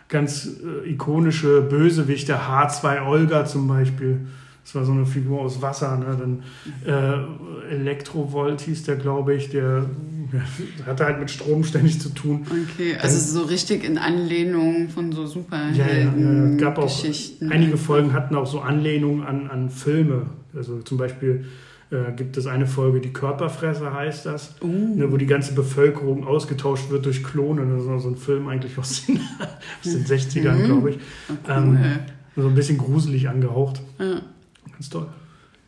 ganz 0.08 0.48
äh, 0.84 0.90
ikonische 0.90 1.62
Bösewichte, 1.62 2.34
H2 2.34 3.06
Olga 3.06 3.44
zum 3.44 3.68
Beispiel. 3.68 4.26
Das 4.68 4.74
war 4.74 4.84
so 4.84 4.92
eine 4.92 5.06
Figur 5.06 5.40
aus 5.40 5.62
Wasser. 5.62 5.96
Ne? 5.96 6.14
Dann 6.18 6.42
äh, 6.84 7.72
Elektrovolt 7.74 8.60
hieß 8.60 8.82
der, 8.82 8.96
glaube 8.96 9.34
ich, 9.34 9.48
der 9.48 9.86
ja, 10.30 10.86
hatte 10.86 11.06
halt 11.06 11.20
mit 11.20 11.30
Strom 11.30 11.64
ständig 11.64 11.98
zu 12.02 12.10
tun. 12.10 12.46
Okay, 12.46 12.94
also 13.00 13.16
Dann, 13.16 13.44
so 13.46 13.48
richtig 13.48 13.82
in 13.82 13.96
Anlehnung 13.96 14.90
von 14.90 15.10
so 15.10 15.24
Superhelden. 15.24 15.78
Ja, 15.78 16.50
ja, 16.50 16.56
gab 16.58 16.76
auch 16.76 17.04
einige 17.48 17.78
Folgen 17.78 18.12
hatten 18.12 18.34
auch 18.34 18.46
so 18.46 18.60
Anlehnungen 18.60 19.22
an, 19.22 19.48
an 19.48 19.70
Filme. 19.70 20.26
Also 20.54 20.82
zum 20.82 20.98
Beispiel 20.98 21.46
äh, 21.90 22.12
gibt 22.14 22.36
es 22.36 22.46
eine 22.46 22.66
Folge, 22.66 23.00
die 23.00 23.14
Körperfresser 23.14 23.94
heißt 23.94 24.26
das, 24.26 24.56
uh. 24.60 24.66
ne, 24.66 25.10
wo 25.10 25.16
die 25.16 25.24
ganze 25.24 25.54
Bevölkerung 25.54 26.26
ausgetauscht 26.26 26.90
wird 26.90 27.06
durch 27.06 27.24
Klone. 27.24 27.64
Das 27.64 27.80
ist 27.80 28.02
so 28.02 28.10
ein 28.10 28.16
Film 28.16 28.48
eigentlich 28.48 28.76
aus 28.76 29.06
den, 29.06 29.18
aus 29.82 29.92
den 29.92 30.04
60ern, 30.04 30.56
mhm. 30.56 30.64
glaube 30.66 30.90
ich. 30.90 30.96
Oh, 31.30 31.32
cool. 31.48 31.54
ähm, 31.56 31.78
so 32.36 32.48
ein 32.48 32.54
bisschen 32.54 32.76
gruselig 32.76 33.30
angehaucht. 33.30 33.80
Ja. 33.98 34.20
Ganz 34.78 34.90
toll. 34.90 35.08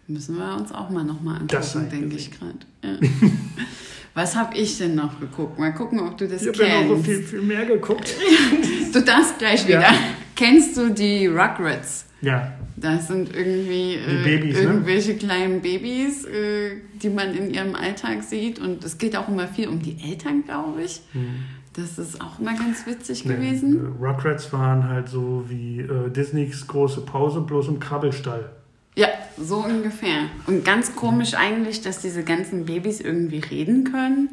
Müssen 0.06 0.38
wir 0.38 0.56
uns 0.56 0.72
auch 0.72 0.88
mal 0.88 1.02
nochmal 1.02 1.40
angucken, 1.40 1.88
denke 1.90 2.16
ich 2.16 2.30
gerade. 2.30 2.58
Ja. 2.82 2.96
Was 4.14 4.36
habe 4.36 4.56
ich 4.56 4.78
denn 4.78 4.94
noch 4.94 5.18
geguckt? 5.18 5.58
Mal 5.58 5.72
gucken, 5.72 5.98
ob 5.98 6.16
du 6.16 6.28
das 6.28 6.42
ich 6.42 6.52
kennst. 6.52 6.60
Ich 6.60 6.72
habe 6.72 6.84
noch 6.86 6.96
so 6.96 7.02
viel, 7.02 7.22
viel 7.22 7.42
mehr 7.42 7.64
geguckt. 7.64 8.14
du 8.92 9.02
darfst 9.02 9.38
gleich 9.38 9.66
wieder. 9.66 9.82
Ja. 9.82 9.94
Kennst 10.36 10.76
du 10.76 10.90
die 10.90 11.26
Rugrats? 11.26 12.06
Ja. 12.20 12.52
Das 12.76 13.08
sind 13.08 13.34
irgendwie 13.34 13.94
äh, 13.94 14.24
Babys, 14.24 14.56
ne? 14.56 14.62
irgendwelche 14.62 15.12
ne? 15.12 15.18
kleinen 15.18 15.60
Babys, 15.60 16.24
äh, 16.24 16.76
die 17.02 17.10
man 17.10 17.34
in 17.34 17.52
ihrem 17.52 17.74
Alltag 17.74 18.22
sieht. 18.22 18.58
Und 18.58 18.84
es 18.84 18.98
geht 18.98 19.16
auch 19.16 19.28
immer 19.28 19.48
viel 19.48 19.68
um 19.68 19.80
die 19.80 19.96
Eltern, 20.02 20.44
glaube 20.44 20.82
ich. 20.82 21.00
Hm. 21.12 21.44
Das 21.74 21.98
ist 21.98 22.20
auch 22.20 22.38
immer 22.38 22.56
ganz 22.56 22.86
witzig 22.86 23.24
nee, 23.24 23.34
gewesen. 23.34 23.94
Rugrats 24.00 24.52
waren 24.52 24.88
halt 24.88 25.08
so 25.08 25.44
wie 25.48 25.80
äh, 25.80 26.10
Disneys 26.10 26.66
große 26.66 27.02
Pause, 27.02 27.42
bloß 27.42 27.68
im 27.68 27.78
Krabbelstall. 27.78 28.50
Ja, 28.96 29.08
so 29.38 29.56
ungefähr. 29.64 30.26
Und 30.46 30.64
ganz 30.64 30.94
komisch 30.96 31.34
eigentlich, 31.34 31.80
dass 31.82 32.00
diese 32.00 32.22
ganzen 32.24 32.66
Babys 32.66 33.00
irgendwie 33.00 33.38
reden 33.38 33.84
können. 33.90 34.28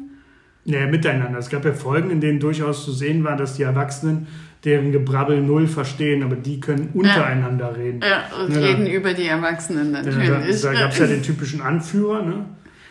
Ja, 0.64 0.86
miteinander. 0.86 1.38
Es 1.38 1.48
gab 1.48 1.64
ja 1.64 1.72
Folgen, 1.72 2.10
in 2.10 2.20
denen 2.20 2.40
durchaus 2.40 2.84
zu 2.84 2.92
sehen 2.92 3.24
war, 3.24 3.36
dass 3.36 3.54
die 3.54 3.62
Erwachsenen 3.62 4.26
deren 4.64 4.90
Gebrabbel 4.92 5.40
null 5.40 5.66
verstehen, 5.68 6.22
aber 6.24 6.34
die 6.36 6.60
können 6.60 6.90
untereinander 6.92 7.76
reden. 7.76 8.00
Ja, 8.02 8.24
und 8.44 8.52
Ja, 8.54 8.60
reden 8.60 8.84
da- 8.84 8.90
über 8.90 9.14
die 9.14 9.26
Erwachsenen 9.26 9.94
Ja, 9.94 10.02
da 10.02 10.10
natürlich. 10.10 10.60
da 10.60 10.72
gab 10.74 10.90
es 10.92 10.98
ja 10.98 11.06
den 11.06 11.22
typischen 11.22 11.62
Anführer, 11.62 12.22
ne? 12.22 12.44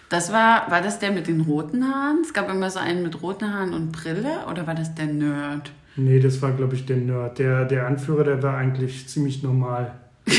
Das 0.10 0.32
war, 0.32 0.72
war 0.72 0.82
das 0.82 1.00
der 1.00 1.12
mit 1.12 1.28
den 1.28 1.42
roten 1.42 1.84
Haaren? 1.84 2.20
Es 2.24 2.34
gab 2.34 2.50
immer 2.50 2.70
so 2.70 2.80
einen 2.80 3.04
mit 3.04 3.22
roten 3.22 3.54
Haaren 3.54 3.74
und 3.74 3.92
Brille 3.92 4.46
oder 4.50 4.66
war 4.66 4.74
das 4.74 4.96
der 4.96 5.08
Nerd? 5.08 5.72
Nee, 5.98 6.22
das 6.22 6.42
war, 6.42 6.54
glaube 6.54 6.76
ich, 6.76 6.86
der 6.86 6.96
Nerd. 6.98 7.38
Der, 7.40 7.66
der 7.66 7.86
Anführer, 7.86 8.24
der 8.24 8.42
war 8.42 8.56
eigentlich 8.58 9.08
ziemlich 9.10 9.44
normal. 9.44 9.92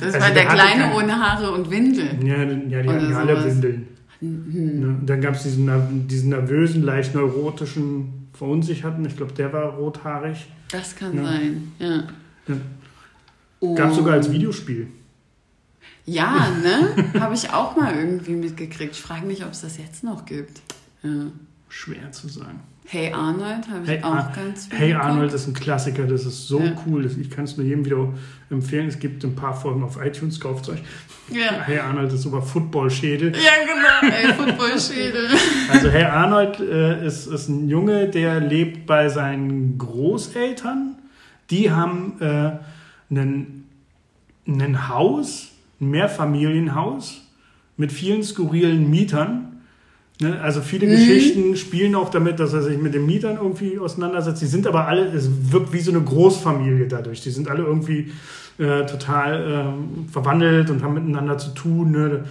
Das 0.00 0.14
Also 0.14 0.20
war 0.26 0.34
der 0.34 0.44
der 0.44 0.52
Kleine 0.52 0.94
ohne 0.94 1.18
Haare 1.18 1.52
und 1.52 1.70
Windel. 1.70 2.08
Ja, 2.24 2.42
ja 2.44 2.82
die 2.82 2.88
Oder 2.88 2.94
hatten 2.94 3.14
alle. 3.14 3.44
Windeln. 3.44 3.88
Mhm. 4.20 4.80
Ne? 4.80 4.96
Dann 5.04 5.20
gab 5.20 5.34
es 5.34 5.42
diesen, 5.42 6.08
diesen 6.08 6.30
nervösen, 6.30 6.82
leicht 6.82 7.14
neurotischen, 7.14 8.28
verunsicherten, 8.32 9.04
ich 9.04 9.16
glaube, 9.16 9.32
der 9.34 9.52
war 9.52 9.74
rothaarig. 9.74 10.46
Das 10.70 10.96
kann 10.96 11.16
Ja. 11.16 11.24
sein, 11.24 11.72
ja. 11.78 12.04
Ja. 12.48 13.74
Gab 13.74 13.94
sogar 13.94 14.14
als 14.14 14.30
Videospiel. 14.30 14.88
Ja, 16.04 16.48
ne? 16.62 17.20
Habe 17.20 17.34
ich 17.34 17.50
auch 17.52 17.76
mal 17.76 17.94
irgendwie 17.94 18.34
mitgekriegt. 18.34 18.92
Ich 18.92 19.00
frage 19.02 19.26
mich, 19.26 19.44
ob 19.44 19.52
es 19.52 19.62
das 19.62 19.78
jetzt 19.78 20.04
noch 20.04 20.24
gibt. 20.24 20.60
Ja. 21.02 21.26
Schwer 21.68 22.10
zu 22.12 22.28
sagen. 22.28 22.60
Hey 22.88 23.12
Arnold 23.12 23.68
habe 23.68 23.82
ich 23.82 23.88
Hey, 23.90 24.02
auch 24.04 24.14
Ar- 24.14 24.32
ganz 24.34 24.66
viel 24.66 24.78
Hey 24.78 24.88
geguckt. 24.90 25.04
Arnold 25.04 25.32
ist 25.32 25.46
ein 25.48 25.54
Klassiker, 25.54 26.06
das 26.06 26.24
ist 26.24 26.46
so 26.46 26.60
Ja. 26.60 26.72
cool. 26.86 27.10
Ich 27.20 27.30
kann 27.30 27.44
es 27.44 27.56
nur 27.56 27.66
jedem 27.66 27.84
wieder 27.84 28.08
empfehlen. 28.48 28.86
Es 28.86 28.98
gibt 29.00 29.24
ein 29.24 29.34
paar 29.34 29.54
Folgen 29.60 29.82
auf 29.82 29.98
iTunes, 30.00 30.38
kauft 30.38 30.68
euch. 30.68 30.78
Ja. 31.32 31.62
Hey 31.64 31.80
Arnold 31.80 32.12
ist 32.12 32.24
über 32.24 32.40
Footballschädel. 32.40 33.32
ja, 33.34 33.50
genau. 33.66 34.14
Ey, 34.14 34.32
Footballschädel. 34.34 35.28
Also 35.72 35.90
Hey 35.90 36.04
Arnold 36.04 36.60
äh, 36.60 37.04
ist, 37.04 37.26
ist 37.26 37.48
ein 37.48 37.68
Junge, 37.68 38.08
der 38.08 38.38
lebt 38.40 38.86
bei 38.86 39.08
seinen 39.08 39.76
Großeltern. 39.78 40.94
Die 41.50 41.72
haben 41.72 42.20
äh, 42.20 42.52
einen, 43.10 43.64
ein 44.46 44.88
Haus, 44.88 45.48
ein 45.80 45.90
Mehrfamilienhaus 45.90 47.22
mit 47.76 47.90
vielen 47.92 48.22
skurrilen 48.22 48.88
Mietern. 48.88 49.45
Ne? 50.20 50.40
Also 50.40 50.60
viele 50.62 50.86
Geschichten 50.86 51.56
spielen 51.56 51.94
auch 51.94 52.08
damit, 52.08 52.40
dass 52.40 52.52
er 52.52 52.62
sich 52.62 52.78
mit 52.78 52.94
den 52.94 53.04
Mietern 53.04 53.36
irgendwie 53.36 53.78
auseinandersetzt. 53.78 54.40
Die 54.40 54.46
sind 54.46 54.66
aber 54.66 54.86
alle, 54.86 55.06
es 55.06 55.28
wirkt 55.52 55.72
wie 55.72 55.80
so 55.80 55.90
eine 55.90 56.00
Großfamilie 56.00 56.88
dadurch. 56.88 57.20
Die 57.20 57.30
sind 57.30 57.48
alle 57.48 57.64
irgendwie 57.64 58.12
äh, 58.58 58.86
total 58.86 59.74
ähm, 59.76 60.08
verwandelt 60.10 60.70
und 60.70 60.82
haben 60.82 60.94
miteinander 60.94 61.36
zu 61.36 61.50
tun. 61.50 61.90
Ne? 61.90 62.24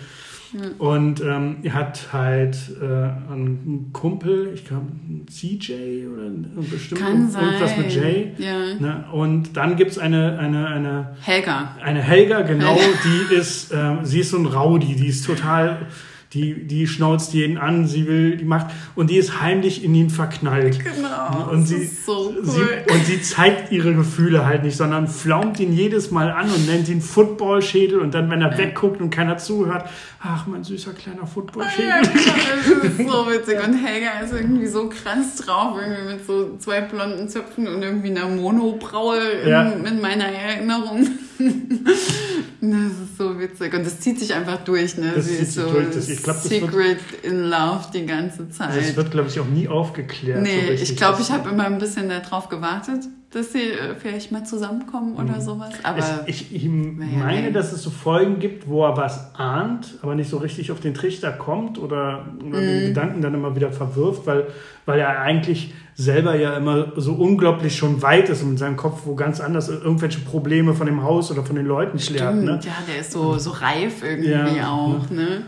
Und 0.77 1.21
ähm, 1.21 1.57
er 1.63 1.73
hat 1.73 2.13
halt 2.13 2.57
äh, 2.81 2.85
einen 2.85 3.89
Kumpel, 3.91 4.51
ich 4.53 4.65
glaube 4.65 4.85
CJ 5.29 6.07
oder 6.07 6.29
bestimmt 6.69 7.01
Kann 7.01 7.29
sein. 7.29 7.43
irgendwas 7.43 7.77
mit 7.77 7.93
J. 7.93 8.39
Ja. 8.39 8.73
Ne? 8.79 9.05
Und 9.11 9.57
dann 9.57 9.75
gibt 9.75 9.91
es 9.91 9.97
eine, 9.97 10.39
eine, 10.39 10.67
eine, 10.67 11.15
Helga. 11.21 11.75
eine 11.83 12.01
Helga, 12.01 12.41
genau, 12.41 12.73
Helga. 12.73 12.97
die 13.03 13.35
ist, 13.35 13.73
ähm, 13.73 13.99
sie 14.03 14.21
ist 14.21 14.29
so 14.29 14.37
ein 14.37 14.45
Rowdy, 14.45 14.95
die 14.95 15.07
ist 15.07 15.25
total, 15.25 15.87
die, 16.33 16.65
die 16.67 16.85
schnauzt 16.87 17.33
jeden 17.33 17.57
an, 17.57 17.87
sie 17.87 18.07
will, 18.07 18.35
die 18.37 18.43
macht, 18.45 18.67
und 18.95 19.09
die 19.09 19.17
ist 19.17 19.39
heimlich 19.41 19.83
in 19.83 19.95
ihn 19.95 20.09
verknallt. 20.09 20.79
Genau. 20.83 21.49
Und 21.51 21.65
sie, 21.65 21.85
so 21.85 22.33
cool. 22.35 22.43
sie, 22.43 22.93
und 22.93 23.05
sie 23.05 23.21
zeigt 23.21 23.71
ihre 23.71 23.93
Gefühle 23.93 24.45
halt 24.45 24.63
nicht, 24.63 24.75
sondern 24.75 25.07
flaumt 25.07 25.59
ihn 25.59 25.71
jedes 25.73 26.11
Mal 26.11 26.31
an 26.31 26.49
und 26.51 26.65
nennt 26.67 26.89
ihn 26.89 27.01
Footballschädel 27.01 27.99
und 27.99 28.13
dann, 28.13 28.29
wenn 28.29 28.41
er 28.41 28.57
wegguckt 28.57 28.99
und 29.01 29.09
keiner 29.11 29.37
zuhört, 29.37 29.87
ach, 30.21 30.47
mein 30.47 30.63
süßer 30.63 30.93
kleiner 30.93 31.25
Footballschädel. 31.27 31.87
Ja, 31.89 32.01
genau, 32.01 32.81
das 32.83 32.91
ist 32.99 33.09
so 33.09 33.27
witzig. 33.31 33.57
Und 33.65 33.73
Helga 33.75 34.19
ist 34.23 34.33
irgendwie 34.33 34.67
so 34.67 34.89
krass 34.89 35.35
drauf, 35.37 35.77
irgendwie 35.81 36.13
mit 36.15 36.25
so 36.25 36.57
zwei 36.57 36.81
blonden 36.81 37.29
Zöpfen 37.29 37.67
und 37.67 37.81
irgendwie 37.81 38.09
einer 38.09 38.27
Monobraue 38.27 39.19
in, 39.43 39.49
Ja. 39.49 39.69
in 39.69 40.01
meiner 40.01 40.25
Erinnerung. 40.25 41.07
das 42.61 42.91
ist 43.03 43.17
so 43.17 43.39
witzig. 43.39 43.73
Und 43.73 43.85
das 43.85 43.99
zieht 43.99 44.19
sich 44.19 44.33
einfach 44.33 44.57
durch, 44.63 44.97
ne? 44.97 45.11
Das 45.15 45.25
Sie 45.25 45.37
zieht 45.37 45.45
sich 45.47 45.55
so 45.55 45.69
durch. 45.71 45.89
Das- 45.93 46.09
ich 46.09 46.23
glaub, 46.23 46.35
das 46.35 46.49
wird- 46.49 46.61
secret 46.65 46.97
in 47.23 47.43
love 47.49 47.85
die 47.93 48.05
ganze 48.05 48.49
Zeit. 48.49 48.75
Es 48.79 48.95
wird, 48.95 49.11
glaube 49.11 49.27
ich, 49.29 49.39
auch 49.39 49.47
nie 49.47 49.67
aufgeklärt. 49.67 50.41
Nee, 50.41 50.67
so 50.67 50.71
ich 50.83 50.95
glaube, 50.95 51.17
Das- 51.17 51.27
ich 51.27 51.33
habe 51.33 51.49
immer 51.49 51.65
ein 51.65 51.77
bisschen 51.77 52.09
darauf 52.09 52.49
gewartet, 52.49 53.03
dass 53.31 53.51
sie 53.51 53.63
äh, 53.71 53.95
vielleicht 54.01 54.31
mal 54.31 54.45
zusammenkommen 54.45 55.15
oder 55.15 55.41
sowas. 55.41 55.73
Aber 55.83 55.99
ich, 56.25 56.53
ich, 56.53 56.63
ich 56.65 56.69
meine, 56.69 57.51
dass 57.51 57.73
es 57.73 57.83
so 57.83 57.89
Folgen 57.89 58.39
gibt, 58.39 58.67
wo 58.67 58.85
er 58.85 58.95
was 58.95 59.35
ahnt, 59.35 59.95
aber 60.01 60.15
nicht 60.15 60.29
so 60.29 60.37
richtig 60.37 60.71
auf 60.71 60.79
den 60.79 60.93
Trichter 60.93 61.31
kommt 61.33 61.77
oder, 61.77 62.25
oder 62.47 62.59
Mhm. 62.59 62.65
den 62.65 62.81
Gedanken 62.87 63.21
dann 63.21 63.33
immer 63.33 63.55
wieder 63.55 63.71
verwirft, 63.73 64.25
weil, 64.25 64.47
weil 64.85 64.99
er 64.99 65.19
eigentlich 65.21 65.73
selber 65.95 66.35
ja 66.35 66.57
immer 66.57 66.91
so 66.97 67.13
unglaublich 67.13 67.75
schon 67.77 68.01
weit 68.01 68.27
ist 68.29 68.43
und 68.43 68.51
in 68.51 68.57
seinem 68.57 68.75
Kopf, 68.75 69.01
wo 69.05 69.15
ganz 69.15 69.39
anders 69.39 69.69
irgendwelche 69.69 70.19
Probleme 70.19 70.73
von 70.73 70.87
dem 70.87 71.01
Haus 71.03 71.31
oder 71.31 71.43
von 71.43 71.55
den 71.55 71.65
Leuten 71.65 71.99
stimmt, 71.99 72.43
Ne? 72.43 72.59
ja, 72.63 72.73
der 72.87 72.99
ist 72.99 73.11
so, 73.13 73.37
so 73.37 73.51
reif 73.51 74.03
irgendwie 74.03 74.31
Ja, 74.31 74.69
auch, 74.71 75.09
ne? 75.09 75.43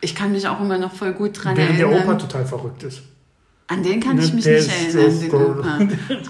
Ich 0.00 0.14
kann 0.14 0.32
mich 0.32 0.46
auch 0.48 0.60
immer 0.60 0.78
noch 0.78 0.92
voll 0.92 1.12
gut 1.12 1.42
dran 1.44 1.56
Während 1.56 1.78
der 1.78 1.86
erinnern. 1.86 2.04
Opa 2.08 2.14
total 2.18 2.44
verrückt 2.46 2.82
ist. 2.84 3.02
An 3.68 3.82
den 3.82 4.00
kann 4.00 4.16
Ne, 4.16 4.24
ich 4.24 4.32
mich 4.32 4.44
der 4.44 4.54
nicht 4.62 4.94
erinnern, 4.94 5.20
den. 5.20 5.34
Opa. 5.34 5.78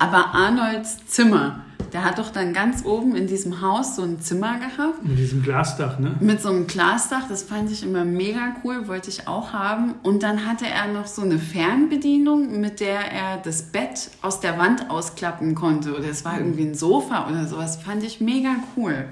Aber 0.00 0.26
Arnolds 0.34 1.06
Zimmer, 1.06 1.60
der 1.92 2.04
hat 2.04 2.18
doch 2.18 2.30
dann 2.30 2.52
ganz 2.52 2.84
oben 2.84 3.16
in 3.16 3.26
diesem 3.26 3.60
Haus 3.60 3.96
so 3.96 4.02
ein 4.02 4.20
Zimmer 4.20 4.58
gehabt. 4.58 5.04
Mit 5.04 5.18
diesem 5.18 5.42
Glasdach, 5.42 5.98
ne? 5.98 6.16
Mit 6.20 6.40
so 6.42 6.50
einem 6.50 6.66
Glasdach, 6.66 7.28
das 7.28 7.42
fand 7.42 7.70
ich 7.70 7.82
immer 7.82 8.04
mega 8.04 8.56
cool, 8.64 8.88
wollte 8.88 9.08
ich 9.10 9.26
auch 9.28 9.52
haben. 9.52 9.94
Und 10.02 10.22
dann 10.22 10.46
hatte 10.46 10.66
er 10.66 10.92
noch 10.92 11.06
so 11.06 11.22
eine 11.22 11.38
Fernbedienung, 11.38 12.60
mit 12.60 12.80
der 12.80 13.12
er 13.12 13.38
das 13.38 13.62
Bett 13.62 14.10
aus 14.22 14.40
der 14.40 14.58
Wand 14.58 14.90
ausklappen 14.90 15.54
konnte. 15.54 15.96
Oder 15.96 16.08
es 16.08 16.24
war 16.24 16.38
irgendwie 16.38 16.64
ein 16.64 16.74
Sofa 16.74 17.28
oder 17.28 17.46
sowas. 17.46 17.76
Fand 17.76 18.02
ich 18.02 18.20
mega 18.20 18.56
cool. 18.76 19.06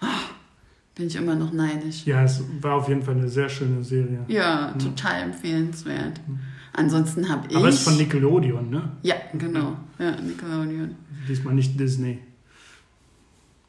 Ah, 0.00 0.06
bin 0.94 1.06
ich 1.06 1.16
immer 1.16 1.34
noch 1.34 1.52
neidisch. 1.52 2.04
Ja, 2.04 2.22
es 2.22 2.42
war 2.60 2.74
auf 2.74 2.88
jeden 2.88 3.02
Fall 3.02 3.14
eine 3.14 3.28
sehr 3.28 3.48
schöne 3.48 3.82
Serie. 3.82 4.20
Ja, 4.28 4.72
total 4.72 5.22
empfehlenswert. 5.22 6.20
Ansonsten 6.72 7.28
habe 7.28 7.46
ich. 7.48 7.56
Aber 7.56 7.68
es 7.68 7.76
ist 7.76 7.82
von 7.82 7.96
Nickelodeon, 7.96 8.70
ne? 8.70 8.92
Ja, 9.02 9.16
genau. 9.36 9.76
Ja, 9.98 10.12
Nickelodeon. 10.20 10.94
Diesmal 11.28 11.54
nicht 11.54 11.78
Disney. 11.78 12.18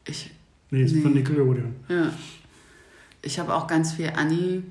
Ich, 0.07 0.31
Nee, 0.73 0.83
es 0.83 0.93
ist 0.93 1.01
von 1.01 1.11
Nee. 1.11 1.19
Nickelodeon. 1.19 1.75
ja. 1.89 2.11
Ich 3.23 3.37
habe 3.37 3.53
auch 3.53 3.67
ganz 3.67 3.93
viel 3.93 4.09
Anime 4.15 4.63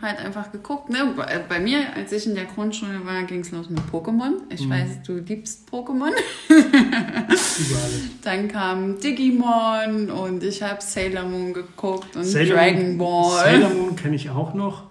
halt 0.00 0.18
einfach 0.18 0.50
geguckt. 0.50 0.88
Ne? 0.88 1.12
Bei, 1.14 1.38
bei 1.46 1.60
mir, 1.60 1.94
als 1.94 2.10
ich 2.12 2.26
in 2.26 2.34
der 2.34 2.46
Grundschule 2.46 3.04
war, 3.04 3.22
ging 3.24 3.40
es 3.40 3.50
los 3.50 3.68
mit 3.68 3.80
Pokémon. 3.92 4.32
Ich 4.48 4.64
Mhm. 4.64 4.70
weiß, 4.70 5.02
du 5.06 5.18
liebst 5.18 5.68
Pokémon. 5.70 6.10
Überall. 6.48 7.90
Dann 8.22 8.48
kam 8.48 8.98
Digimon 8.98 10.10
und 10.10 10.42
ich 10.42 10.62
habe 10.62 10.80
Sailor 10.80 11.24
Moon 11.24 11.52
geguckt 11.52 12.16
und 12.16 12.24
Sailor 12.24 12.56
Dragon 12.56 12.96
Ball. 12.96 13.44
Sailor 13.44 13.70
Moon 13.74 13.94
kenne 13.96 14.16
ich 14.16 14.30
auch 14.30 14.54
noch. 14.54 14.84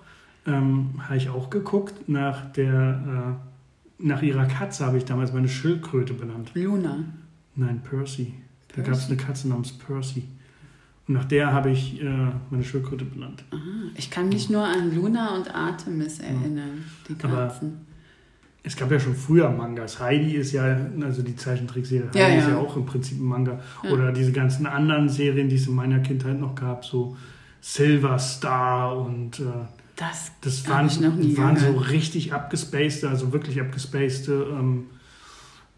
Ähm, 0.48 0.90
habe 1.00 1.18
ich 1.18 1.30
auch 1.30 1.50
geguckt. 1.50 2.08
Nach, 2.10 2.52
der, 2.54 3.38
äh, 4.00 4.04
nach 4.06 4.22
ihrer 4.22 4.46
Katze 4.46 4.86
habe 4.86 4.98
ich 4.98 5.06
damals 5.06 5.34
meine 5.34 5.48
Schildkröte 5.50 6.14
benannt. 6.14 6.52
Luna. 6.56 6.98
Nein, 7.56 7.82
Percy. 7.88 8.34
Da 8.70 8.76
Percy? 8.82 8.90
gab 8.90 9.00
es 9.00 9.08
eine 9.08 9.18
Katze 9.18 9.50
namens 9.50 9.72
Percy. 9.74 10.24
Und 11.08 11.16
nach 11.16 11.26
der 11.26 11.52
habe 11.54 11.72
ich 11.72 12.02
äh, 12.02 12.28
meine 12.50 12.64
Schildkröte 12.64 13.06
benannt. 13.06 13.44
Ah, 13.52 13.58
ich 13.96 14.10
kann 14.10 14.30
mich 14.30 14.50
nur 14.50 14.64
an 14.64 14.96
Luna 14.96 15.36
und 15.36 15.54
Artemis 15.54 16.20
erinnern, 16.20 16.84
die 17.08 17.16
Aber- 17.24 17.48
Katzen. 17.48 17.86
Es 18.64 18.76
gab 18.78 18.92
ja 18.92 19.00
schon 19.00 19.16
früher 19.16 19.50
Mangas. 19.50 20.00
Heidi 20.00 20.36
ist 20.36 20.52
ja, 20.52 20.78
also 21.02 21.24
die 21.24 21.36
Zeichentrickserie, 21.36 22.10
Heidi 22.10 22.20
Ja, 22.20 22.28
ist 22.28 22.44
ja. 22.48 22.50
ja 22.52 22.58
auch 22.60 22.78
im 22.78 22.86
Prinzip 22.86 23.20
ein 23.20 23.24
Manga. 23.24 23.60
Ja. 23.84 23.90
Oder 23.90 24.12
diese 24.12 24.32
ganzen 24.32 24.68
anderen 24.68 25.10
Serien, 25.10 25.50
die 25.50 25.56
es 25.56 25.66
in 25.66 25.74
meiner 25.74 25.98
Kindheit 26.02 26.40
noch 26.40 26.54
gab, 26.54 26.86
so 26.86 27.18
Silver 27.60 28.20
Star 28.20 28.96
und 29.00 29.40
äh, 29.40 29.44
Das, 30.02 30.32
Das 30.42 30.68
waren, 30.68 30.88
ich 30.88 31.00
noch 31.00 31.16
nie 31.16 31.38
waren 31.38 31.56
so 31.58 31.72
richtig 31.78 32.34
abgespacede, 32.34 33.08
also 33.10 33.32
wirklich 33.32 33.62
abgespacede 33.62 34.48
ähm, 34.52 34.88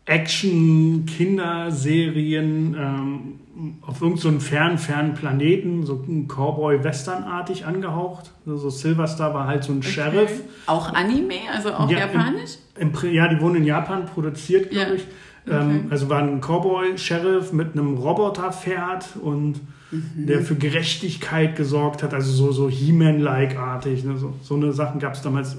Action-Kinderserien 0.05 2.75
ähm, 2.77 3.39
auf 3.81 4.01
irgendeinem 4.01 4.39
so 4.39 4.45
fernen, 4.45 4.77
fernen 4.77 5.13
Planeten, 5.13 5.85
so 5.85 6.03
ein 6.07 6.27
Cowboy-Western-artig 6.27 7.65
angehaucht. 7.65 8.31
Also 8.45 8.57
so 8.57 8.69
Silverstar 8.69 9.33
war 9.33 9.47
halt 9.47 9.63
so 9.63 9.73
ein 9.73 9.83
Sheriff. 9.83 10.41
Auch 10.65 10.93
Anime, 10.93 11.35
also 11.53 11.73
auch 11.73 11.89
Ja, 11.89 11.99
japanisch? 11.99 12.51
Im, 12.77 12.91
Pri- 12.93 13.11
ja, 13.11 13.27
die 13.27 13.39
wurden 13.41 13.55
in 13.57 13.65
Japan 13.65 14.05
produziert, 14.05 14.71
glaube 14.71 14.89
Ja. 14.91 14.95
ich. 14.95 15.05
Ähm, 15.49 15.87
also 15.89 16.09
war 16.09 16.19
ein 16.21 16.39
Cowboy-Sheriff 16.41 17.51
mit 17.53 17.73
einem 17.73 17.97
Roboterpferd 17.97 19.17
und 19.21 19.59
Mhm. 19.93 20.25
der 20.27 20.41
für 20.41 20.55
Gerechtigkeit 20.55 21.55
gesorgt 21.55 22.03
hat, 22.03 22.13
also 22.13 22.31
so, 22.31 22.51
so 22.51 22.69
He-Man-like-artig. 22.69 24.03
Ne? 24.03 24.17
So, 24.17 24.33
so 24.41 24.55
eine 24.55 24.73
Sachen 24.73 24.99
gab 24.99 25.13
es 25.13 25.21
damals 25.21 25.55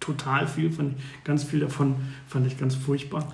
total 0.00 0.46
viel, 0.46 0.70
fand 0.70 0.94
ich, 0.96 1.24
ganz 1.24 1.44
viel 1.44 1.60
davon 1.60 1.96
fand 2.26 2.46
ich 2.46 2.58
ganz 2.58 2.74
furchtbar. 2.74 3.32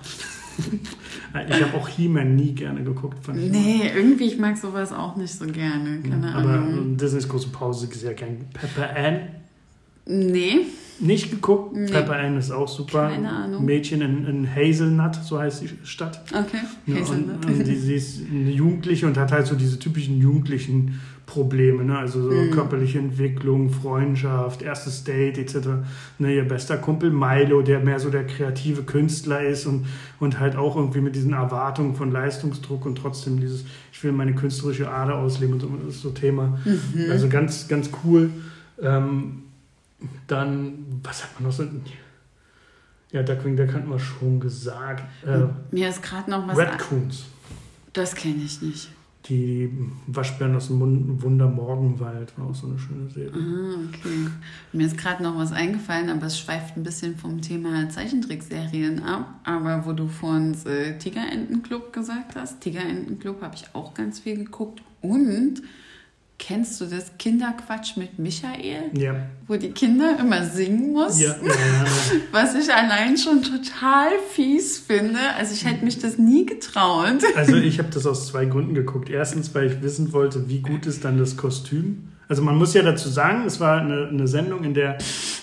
ich 1.49 1.61
habe 1.61 1.73
auch 1.75 1.87
He-Man 1.87 2.35
nie 2.35 2.53
gerne 2.53 2.83
geguckt, 2.83 3.23
fand 3.25 3.39
ich. 3.39 3.51
Nee, 3.51 3.91
irgendwie, 3.93 4.25
ich 4.25 4.37
mag 4.37 4.57
sowas 4.57 4.91
auch 4.93 5.15
nicht 5.15 5.33
so 5.33 5.45
gerne. 5.45 5.99
Keine 6.01 6.33
Aber 6.33 6.49
Ahnung. 6.49 6.93
äh, 6.93 6.97
Disneys 6.97 7.27
große 7.27 7.49
Pause 7.49 7.87
sehr 7.91 8.13
gern. 8.13 8.37
Pepper 8.53 8.95
Ann, 8.95 9.19
Nee. 10.07 10.57
Nicht 10.99 11.29
geguckt? 11.29 11.75
Nee. 11.75 11.87
Pepper 11.91 12.15
Ann 12.15 12.37
ist 12.37 12.51
auch 12.51 12.69
super. 12.69 13.09
Keine 13.09 13.29
Ahnung. 13.29 13.65
Mädchen 13.65 13.99
in, 14.01 14.25
in 14.25 14.47
Hazelnut, 14.55 15.15
so 15.15 15.37
heißt 15.39 15.63
die 15.63 15.69
Stadt. 15.83 16.21
Okay. 16.31 16.59
Ja, 16.85 17.01
Hazelnut. 17.01 17.45
und, 17.45 17.59
und 17.59 17.67
die, 17.67 17.75
sie 17.75 17.95
ist 17.95 18.21
eine 18.31 18.49
Jugendliche 18.51 19.05
und 19.05 19.17
hat 19.17 19.31
halt 19.33 19.45
so 19.45 19.55
diese 19.55 19.77
typischen 19.77 20.21
jugendlichen 20.21 21.01
Probleme, 21.25 21.83
ne? 21.83 21.97
also 21.97 22.21
so 22.21 22.29
Mhm. 22.29 22.51
körperliche 22.51 22.99
Entwicklung, 22.99 23.71
Freundschaft, 23.71 24.61
erstes 24.61 25.03
Date 25.03 25.37
etc. 25.39 25.67
Ne, 26.19 26.35
ihr 26.35 26.47
bester 26.47 26.77
Kumpel 26.77 27.09
Milo, 27.09 27.61
der 27.63 27.79
mehr 27.79 27.99
so 27.99 28.09
der 28.11 28.25
kreative 28.27 28.83
Künstler 28.83 29.41
ist 29.41 29.65
und, 29.65 29.87
und 30.19 30.39
halt 30.39 30.55
auch 30.55 30.75
irgendwie 30.77 31.01
mit 31.01 31.15
diesen 31.15 31.33
Erwartungen 31.33 31.95
von 31.95 32.11
Leistungsdruck 32.11 32.85
und 32.85 32.99
trotzdem 32.99 33.39
dieses, 33.41 33.65
ich 33.91 34.01
will 34.03 34.11
meine 34.11 34.33
künstlerische 34.35 34.89
Ader 34.89 35.15
ausleben 35.17 35.55
und 35.55 35.61
so, 35.61 35.69
das 35.85 35.95
ist 35.95 36.01
so 36.03 36.11
Thema. 36.11 36.59
Mhm. 36.63 37.09
Also 37.11 37.27
ganz, 37.27 37.67
ganz 37.67 37.89
cool. 38.05 38.29
Ähm, 38.79 39.41
dann, 40.27 40.99
was 41.03 41.23
hat 41.23 41.39
man 41.39 41.49
noch 41.49 41.55
so? 41.55 41.65
Ja, 43.11 43.23
Duckwing 43.23 43.55
Duck 43.55 43.73
hatten 43.73 43.89
wir 43.89 43.99
schon 43.99 44.39
gesagt. 44.39 45.03
Äh, 45.25 45.45
Mir 45.71 45.89
ist 45.89 46.01
gerade 46.03 46.29
noch 46.29 46.47
was. 46.47 46.57
Raccoons. 46.57 47.25
Das 47.93 48.13
kenne 48.13 48.43
ich 48.43 48.61
nicht. 48.61 48.89
Die 49.29 49.71
Waschbären 50.05 50.55
aus 50.55 50.67
dem 50.67 51.21
Wundermorgenwald 51.21 52.37
war 52.37 52.47
auch 52.47 52.55
so 52.55 52.67
eine 52.67 52.77
schöne 52.77 53.09
Serie. 53.09 53.31
Ah, 53.33 53.75
okay. 53.89 54.27
Mir 54.71 54.85
ist 54.85 54.97
gerade 54.97 55.23
noch 55.23 55.35
was 55.37 55.51
eingefallen, 55.51 56.09
aber 56.09 56.27
es 56.27 56.37
schweift 56.37 56.77
ein 56.77 56.83
bisschen 56.83 57.17
vom 57.17 57.41
Thema 57.41 57.89
Zeichentrickserien 57.89 59.01
ab. 59.01 59.39
Aber 59.43 59.85
wo 59.85 59.93
du 59.93 60.07
vorhin 60.07 60.55
äh, 60.65 60.97
Tigerentenclub 60.99 61.91
gesagt 61.91 62.35
hast, 62.35 62.61
Tigerentenclub 62.61 63.41
habe 63.41 63.55
ich 63.55 63.65
auch 63.73 63.95
ganz 63.95 64.19
viel 64.19 64.35
geguckt. 64.37 64.83
Und 65.01 65.63
kennst 66.45 66.79
du 66.79 66.85
das 66.85 67.17
Kinderquatsch 67.17 67.97
mit 67.97 68.19
Michael, 68.19 68.91
Ja, 68.93 69.15
wo 69.47 69.55
die 69.55 69.71
Kinder 69.71 70.17
immer 70.19 70.43
singen 70.45 70.93
muss? 70.93 71.19
ja, 71.19 71.35
ja, 71.41 71.47
ja. 71.47 71.85
Was 72.31 72.53
ich 72.53 72.71
allein 72.71 73.17
schon 73.17 73.41
total 73.41 74.09
fies 74.31 74.77
finde. 74.77 75.17
Also 75.37 75.53
ich 75.55 75.65
hätte 75.65 75.83
mich 75.83 75.97
das 75.97 76.17
nie 76.19 76.45
getraut. 76.45 77.23
Also 77.35 77.55
ich 77.55 77.79
habe 77.79 77.89
das 77.91 78.05
aus 78.05 78.27
zwei 78.27 78.45
Gründen 78.45 78.75
geguckt. 78.75 79.09
Erstens, 79.09 79.55
weil 79.55 79.71
ich 79.71 79.81
wissen 79.81 80.13
wollte, 80.13 80.47
wie 80.47 80.59
gut 80.61 80.85
ist 80.85 81.03
dann 81.03 81.17
das 81.17 81.35
Kostüm. 81.35 82.09
Also 82.27 82.41
man 82.43 82.55
muss 82.55 82.73
ja 82.73 82.81
dazu 82.83 83.09
sagen, 83.09 83.43
es 83.45 83.59
war 83.59 83.81
eine, 83.81 84.07
eine 84.07 84.27
Sendung, 84.27 84.63
in 84.63 84.73
der 84.73 84.97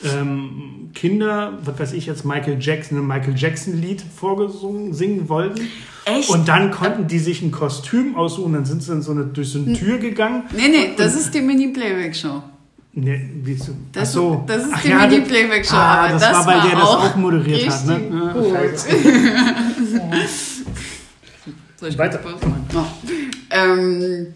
ähm, 0.04 0.90
Kinder, 0.94 1.58
was 1.64 1.78
weiß 1.78 1.92
ich 1.94 2.06
jetzt, 2.06 2.24
Michael 2.24 2.58
Jackson, 2.60 2.98
ein 2.98 3.06
Michael 3.06 3.34
Jackson-Lied 3.36 4.02
vorgesungen 4.02 4.92
singen 4.94 5.28
wollten. 5.28 5.68
Echt? 6.04 6.30
Und 6.30 6.48
dann 6.48 6.70
konnten 6.70 7.06
die 7.06 7.18
sich 7.18 7.42
ein 7.42 7.50
Kostüm 7.50 8.16
aussuchen, 8.16 8.52
dann 8.54 8.64
sind 8.64 8.82
sie 8.82 8.92
in 8.92 9.02
so 9.02 9.12
eine, 9.12 9.24
durch 9.24 9.50
so 9.50 9.58
eine 9.60 9.72
Tür 9.74 9.98
gegangen. 9.98 10.44
Nee, 10.54 10.68
nee, 10.68 10.90
das 10.96 11.14
ist 11.14 11.32
die 11.34 11.40
Mini-Playback-Show. 11.40 12.42
Nee, 12.94 13.30
wie 13.42 13.54
so? 13.54 13.72
Das, 13.92 14.10
Ach 14.10 14.12
so. 14.14 14.44
das 14.46 14.66
ist 14.66 14.84
die 14.84 14.88
ja, 14.88 15.06
das- 15.06 15.10
Mini-Playback-Show. 15.10 15.76
Ah, 15.76 16.04
aber 16.06 16.12
das, 16.18 16.22
war, 16.22 16.46
weil 16.46 16.60
der 16.68 16.78
das 16.78 16.88
auch 16.88 17.16
moderiert 17.16 17.70
hat. 17.70 17.86
Ne? 17.86 18.32
gut. 18.34 18.50
scheiße. 18.52 18.88
Soll 21.76 21.88
ich 21.88 21.98
Weiter. 21.98 22.20
Ähm, 23.50 24.26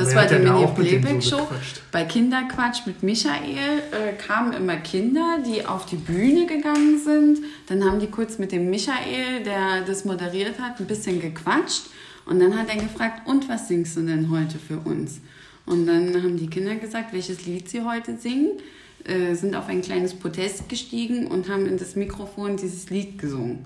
das 0.00 0.14
war 0.14 0.26
die 0.26 0.48
auch 0.48 0.76
mit 0.76 0.90
dem 0.90 1.20
so. 1.20 1.48
Bei 1.92 2.04
Kinderquatsch 2.04 2.86
mit 2.86 3.02
Michael 3.02 3.78
äh, 3.92 4.12
kamen 4.16 4.52
immer 4.52 4.76
Kinder, 4.76 5.38
die 5.46 5.64
auf 5.64 5.86
die 5.86 5.96
Bühne 5.96 6.46
gegangen 6.46 6.98
sind. 7.02 7.38
Dann 7.68 7.84
haben 7.84 8.00
die 8.00 8.08
kurz 8.08 8.38
mit 8.38 8.52
dem 8.52 8.70
Michael, 8.70 9.42
der 9.44 9.82
das 9.86 10.04
moderiert 10.04 10.58
hat, 10.58 10.80
ein 10.80 10.86
bisschen 10.86 11.20
gequatscht. 11.20 11.84
Und 12.26 12.40
dann 12.40 12.56
hat 12.58 12.68
er 12.68 12.76
gefragt, 12.76 13.26
und 13.26 13.48
was 13.48 13.68
singst 13.68 13.96
du 13.96 14.02
denn 14.02 14.30
heute 14.30 14.58
für 14.58 14.78
uns? 14.78 15.20
Und 15.66 15.86
dann 15.86 16.14
haben 16.22 16.36
die 16.36 16.48
Kinder 16.48 16.74
gesagt, 16.76 17.12
welches 17.12 17.46
Lied 17.46 17.68
sie 17.68 17.82
heute 17.82 18.16
singen, 18.16 18.58
äh, 19.04 19.34
sind 19.34 19.54
auf 19.54 19.68
ein 19.68 19.82
kleines 19.82 20.14
Podest 20.14 20.68
gestiegen 20.68 21.26
und 21.26 21.48
haben 21.48 21.66
in 21.66 21.78
das 21.78 21.96
Mikrofon 21.96 22.56
dieses 22.56 22.90
Lied 22.90 23.18
gesungen. 23.18 23.64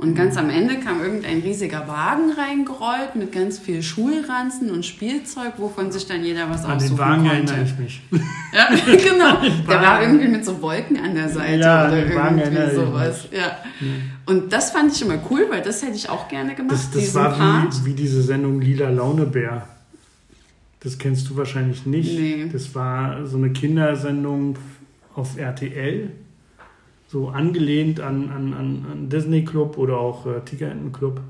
Und 0.00 0.14
ganz 0.14 0.36
am 0.36 0.48
Ende 0.48 0.78
kam 0.78 1.00
irgendein 1.02 1.40
riesiger 1.40 1.88
Wagen 1.88 2.30
reingerollt 2.30 3.16
mit 3.16 3.32
ganz 3.32 3.58
viel 3.58 3.82
Schulranzen 3.82 4.70
und 4.70 4.86
Spielzeug, 4.86 5.54
wovon 5.56 5.90
sich 5.90 6.06
dann 6.06 6.22
jeder 6.22 6.48
was 6.48 6.64
An 6.64 6.76
aussuchen 6.76 6.90
den 6.94 6.98
Wagen 6.98 7.28
konnte. 7.28 7.52
erinnere 7.52 7.62
ich 7.64 7.78
mich. 7.80 8.02
Ja, 8.52 8.68
genau. 8.86 9.40
Der 9.68 9.82
war 9.82 10.00
irgendwie 10.02 10.28
mit 10.28 10.44
so 10.44 10.62
Wolken 10.62 10.98
an 11.00 11.16
der 11.16 11.28
Seite 11.28 11.58
Ja, 11.60 11.88
oder 11.88 12.06
irgendwie 12.06 12.74
sowas. 12.76 13.26
Ja. 13.32 13.58
Und 14.26 14.52
das 14.52 14.70
fand 14.70 14.92
ich 14.92 15.02
immer 15.02 15.18
cool, 15.30 15.46
weil 15.50 15.62
das 15.62 15.82
hätte 15.82 15.96
ich 15.96 16.08
auch 16.08 16.28
gerne 16.28 16.54
gemacht, 16.54 16.74
Das, 16.74 16.90
das 16.92 17.14
war 17.16 17.36
wie, 17.36 17.86
wie 17.86 17.94
diese 17.94 18.22
Sendung 18.22 18.60
Lila 18.60 18.90
Launebär. 18.90 19.66
Das 20.78 20.96
kennst 20.96 21.28
du 21.28 21.36
wahrscheinlich 21.36 21.86
nicht. 21.86 22.16
Nee. 22.16 22.48
Das 22.52 22.72
war 22.72 23.26
so 23.26 23.36
eine 23.36 23.50
Kindersendung 23.50 24.56
auf 25.16 25.36
RTL. 25.36 26.12
So 27.10 27.28
angelehnt 27.28 28.00
an, 28.00 28.30
an, 28.30 28.52
an, 28.52 29.08
Disney 29.08 29.42
Club 29.42 29.78
oder 29.78 29.98
auch 29.98 30.26
äh, 30.26 30.40
Tigerenten 30.44 30.92
Club. 30.92 31.22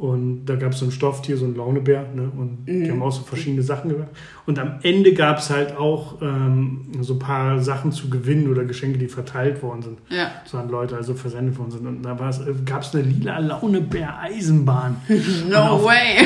Und 0.00 0.46
da 0.46 0.56
gab 0.56 0.72
es 0.72 0.78
so 0.78 0.86
ein 0.86 0.92
Stofftier, 0.92 1.36
so 1.36 1.44
ein 1.44 1.54
Launebär. 1.54 2.06
Ne? 2.14 2.22
Und 2.34 2.64
die 2.66 2.72
Mhm. 2.72 2.90
haben 2.90 3.02
auch 3.02 3.12
so 3.12 3.22
verschiedene 3.22 3.62
Sachen 3.62 3.90
gemacht. 3.90 4.08
Und 4.46 4.58
am 4.58 4.78
Ende 4.82 5.12
gab 5.12 5.36
es 5.38 5.50
halt 5.50 5.76
auch 5.76 6.22
ähm, 6.22 6.86
so 7.02 7.12
ein 7.12 7.18
paar 7.18 7.60
Sachen 7.60 7.92
zu 7.92 8.08
gewinnen 8.08 8.48
oder 8.50 8.64
Geschenke, 8.64 8.96
die 8.98 9.08
verteilt 9.08 9.62
worden 9.62 9.82
sind. 9.82 9.98
Ja. 10.08 10.30
So 10.46 10.56
an 10.56 10.70
Leute, 10.70 10.96
also 10.96 11.12
versendet 11.12 11.58
worden 11.58 11.70
sind. 11.72 11.86
Und 11.86 12.02
da 12.02 12.14
gab 12.64 12.82
es 12.82 12.94
eine 12.94 13.02
lila 13.04 13.40
Launebär-Eisenbahn. 13.40 14.96
No 15.50 15.56
auf, 15.58 15.84
way. 15.84 16.18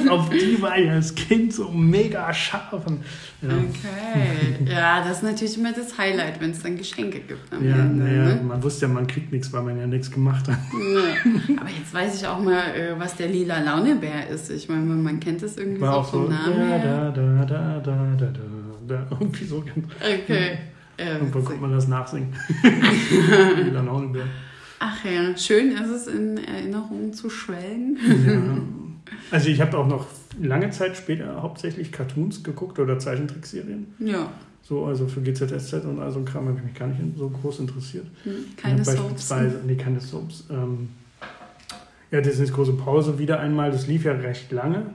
Und 0.00 0.08
auf 0.10 0.30
die 0.30 0.60
war 0.62 0.78
ich 0.78 0.88
als 0.90 1.14
Kind 1.14 1.52
so 1.52 1.68
mega 1.70 2.32
scharf. 2.32 2.86
Und, 2.86 3.00
ja. 3.42 3.48
Okay. 3.48 4.70
Ja, 4.70 5.04
das 5.04 5.18
ist 5.18 5.22
natürlich 5.24 5.58
immer 5.58 5.72
das 5.72 5.96
Highlight, 5.98 6.40
wenn 6.40 6.50
es 6.50 6.62
dann 6.62 6.76
Geschenke 6.76 7.18
gibt 7.20 7.40
Ja, 7.52 7.76
Ende. 7.76 8.04
naja, 8.04 8.24
Ne? 8.34 8.40
man 8.46 8.62
wusste 8.62 8.86
ja, 8.86 8.92
man 8.92 9.06
kriegt 9.06 9.32
nichts, 9.32 9.52
weil 9.52 9.62
man 9.62 9.78
ja 9.78 9.86
nichts 9.86 10.10
gemacht 10.10 10.48
hat. 10.48 10.58
Nee. 10.72 11.56
Aber 11.58 11.68
jetzt 11.70 11.92
weiß 11.92 12.20
ich 12.20 12.26
auch 12.26 12.40
mal, 12.40 12.62
äh, 12.74 12.98
was 13.08 13.16
der 13.16 13.28
lila 13.28 13.60
Launebär 13.60 14.28
ist. 14.28 14.50
Ich 14.50 14.68
meine, 14.68 14.82
man 14.82 15.18
kennt 15.20 15.42
das 15.42 15.56
irgendwie 15.56 15.80
War 15.80 15.92
so 15.94 15.98
auch 16.00 16.04
so, 16.12 16.20
vom 16.22 16.28
Namen 16.30 16.82
da, 16.82 17.10
da, 17.10 17.44
da, 17.44 17.44
da, 17.44 17.80
da, 17.80 18.16
da, 18.16 18.32
da, 18.86 19.06
irgendwie 19.20 19.44
so. 19.44 19.58
Okay. 19.98 20.58
Ja, 20.98 21.04
Irgendwann 21.06 21.28
witzig. 21.28 21.44
konnte 21.44 21.60
man 21.62 21.72
das 21.72 21.88
nachsingen. 21.88 22.34
Lila 23.64 23.80
Launebär. 23.82 24.24
Ach 24.80 25.04
ja, 25.04 25.36
schön 25.36 25.72
ist 25.72 25.90
es, 25.90 26.06
in 26.06 26.38
Erinnerungen 26.38 27.12
zu 27.12 27.30
schwelgen. 27.30 27.96
Ja. 28.26 28.58
Also 29.30 29.48
ich 29.48 29.60
habe 29.60 29.76
auch 29.78 29.86
noch 29.86 30.06
lange 30.40 30.70
Zeit 30.70 30.96
später 30.96 31.40
hauptsächlich 31.42 31.90
Cartoons 31.92 32.42
geguckt 32.44 32.78
oder 32.78 32.98
Zeichentrickserien. 32.98 33.86
Ja, 33.98 34.30
So, 34.62 34.84
also 34.84 35.06
für 35.08 35.20
GZSZ 35.22 35.84
und 35.84 35.98
all 35.98 36.12
so 36.12 36.18
ein 36.20 36.24
Kram 36.24 36.46
habe 36.46 36.58
ich 36.58 36.64
mich 36.64 36.74
gar 36.74 36.86
nicht 36.88 37.00
so 37.16 37.28
groß 37.28 37.60
interessiert. 37.60 38.06
hm, 38.24 38.32
keine 38.56 38.84
Soaps. 38.84 38.96
Beispielsweise, 38.98 39.60
nee, 39.66 39.76
keine 39.76 40.00
Soaps. 40.00 40.44
Ähm, 40.50 40.90
ja, 42.10 42.20
Disneys 42.20 42.52
große 42.52 42.72
Pause 42.74 43.18
wieder 43.18 43.40
einmal. 43.40 43.70
Das 43.70 43.86
lief 43.86 44.04
ja 44.04 44.12
recht 44.12 44.50
lange. 44.52 44.86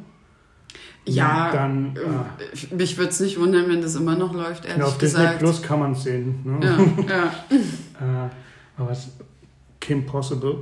Ja, 1.05 1.51
Dann 1.51 1.97
äh, 1.97 2.75
mich 2.75 2.97
würde 2.97 3.09
es 3.09 3.19
nicht 3.19 3.37
wundern, 3.39 3.67
wenn 3.67 3.81
das 3.81 3.95
immer 3.95 4.15
noch 4.15 4.33
läuft, 4.33 4.65
ehrlich 4.65 4.83
auf 4.83 4.97
Disney 4.97 5.19
gesagt. 5.19 5.39
Plus 5.39 5.61
kann 5.61 5.79
man 5.79 5.91
es 5.91 6.03
sehen. 6.03 6.39
Ne? 6.45 6.59
Ja, 7.07 7.15
ja. 7.15 7.33
Äh, 7.99 8.29
aber 8.77 8.89
was? 8.89 9.09
Kim 9.79 10.05
Possible, 10.05 10.57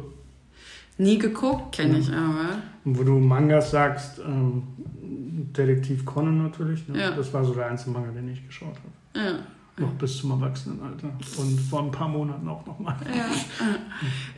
Nie 0.97 1.17
geguckt, 1.17 1.75
kenne 1.75 1.99
ich 1.99 2.09
aber. 2.11 2.57
wo 2.83 3.03
du 3.03 3.19
Mangas 3.19 3.71
sagst, 3.71 4.19
ähm, 4.19 4.63
Detektiv 5.01 6.05
Conan 6.05 6.43
natürlich. 6.43 6.87
Ne? 6.87 6.99
Ja. 6.99 7.11
Das 7.11 7.31
war 7.33 7.43
so 7.45 7.53
der 7.53 7.67
einzige 7.67 7.91
Manga, 7.91 8.11
den 8.11 8.27
ich 8.29 8.45
geschaut 8.45 8.75
habe. 9.13 9.25
Ja. 9.25 9.39
Noch 9.81 9.91
bis 9.93 10.17
zum 10.17 10.31
Erwachsenenalter. 10.31 11.09
Und 11.37 11.59
vor 11.59 11.81
ein 11.83 11.91
paar 11.91 12.07
Monaten 12.07 12.47
auch 12.47 12.65
nochmal. 12.65 12.95
Ja. 13.15 13.25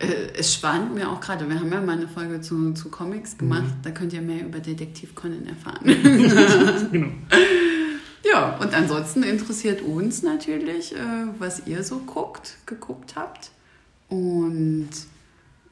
Äh, 0.06 0.32
es 0.38 0.54
spannt 0.54 0.96
mir 0.96 1.10
auch 1.10 1.20
gerade, 1.22 1.48
wir 1.48 1.60
haben 1.60 1.72
ja 1.72 1.82
mal 1.82 1.98
eine 1.98 2.08
Folge 2.08 2.42
zu, 2.42 2.74
zu 2.74 2.90
Comics 2.90 3.38
gemacht, 3.38 3.64
Mhm. 3.64 3.82
da 3.84 3.92
könnt 3.92 4.14
ihr 4.14 4.22
mehr 4.22 4.46
über 4.46 4.60
Detektiv 4.60 5.14
Conan 5.16 5.46
erfahren. 5.46 5.84
genau. 6.92 7.08
ja, 8.32 8.58
und 8.58 8.74
ansonsten 8.74 9.24
interessiert 9.24 9.82
uns 9.82 10.24
natürlich, 10.24 10.96
äh, 10.96 10.98
was 11.40 11.68
ihr 11.68 11.84
so 11.84 12.00
guckt, 12.00 12.58
geguckt 12.66 13.16
habt. 13.16 13.52
Und 14.10 14.90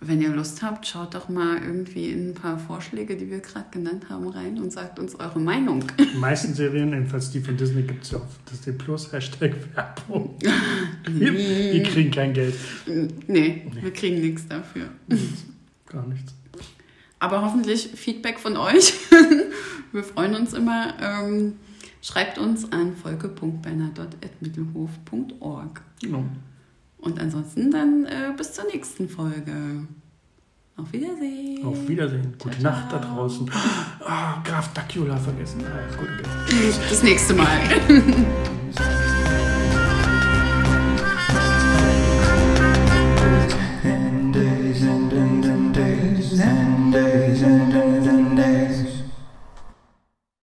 wenn 0.03 0.19
ihr 0.19 0.29
Lust 0.29 0.63
habt, 0.63 0.87
schaut 0.87 1.13
doch 1.13 1.29
mal 1.29 1.61
irgendwie 1.61 2.09
in 2.09 2.31
ein 2.31 2.33
paar 2.33 2.57
Vorschläge, 2.57 3.15
die 3.15 3.29
wir 3.29 3.39
gerade 3.39 3.67
genannt 3.69 4.09
haben, 4.09 4.27
rein 4.27 4.59
und 4.59 4.73
sagt 4.73 4.97
uns 4.97 5.13
eure 5.15 5.39
Meinung. 5.39 5.83
Die 5.97 6.17
meisten 6.17 6.55
Serien, 6.55 6.89
jedenfalls 6.89 7.29
die 7.29 7.39
von 7.39 7.55
Disney, 7.55 7.83
gibt 7.83 8.03
es 8.03 8.11
ja 8.11 8.17
auf 8.17 8.39
Disney 8.51 8.73
Plus, 8.73 9.13
Hashtag 9.13 9.53
Werbung. 9.75 10.35
Wir, 11.07 11.33
wir 11.33 11.83
kriegen 11.83 12.09
kein 12.09 12.33
Geld. 12.33 12.55
nee, 13.27 13.67
wir 13.79 13.93
kriegen 13.93 14.21
nichts 14.21 14.47
dafür. 14.47 14.89
Gar 15.85 16.07
nichts. 16.07 16.33
Aber 17.19 17.43
hoffentlich 17.43 17.89
Feedback 17.93 18.39
von 18.39 18.57
euch. 18.57 18.93
Wir 19.91 20.03
freuen 20.03 20.35
uns 20.35 20.53
immer. 20.53 20.93
Ähm, 20.99 21.59
schreibt 22.01 22.39
uns 22.39 22.71
an 22.71 22.95
volke.bernadott.mittelhof.org. 22.95 25.81
Genau. 26.01 26.25
Und 27.01 27.19
ansonsten 27.19 27.71
dann 27.71 28.05
äh, 28.05 28.31
bis 28.37 28.53
zur 28.53 28.65
nächsten 28.65 29.09
Folge. 29.09 29.87
Auf 30.77 30.91
Wiedersehen. 30.93 31.65
Auf 31.65 31.87
Wiedersehen. 31.87 32.33
Gute 32.39 32.59
Ciao, 32.59 32.71
Nacht 32.71 32.91
da 32.91 32.99
draußen. 32.99 33.49
Ah, 34.05 34.41
Graf 34.43 34.73
Dacula 34.73 35.17
vergessen. 35.17 35.61
Ah, 35.65 35.95
gute 35.95 36.21
Nacht. 36.21 36.89
Bis 36.89 37.03
nächste 37.03 37.33
Mal. 37.33 37.59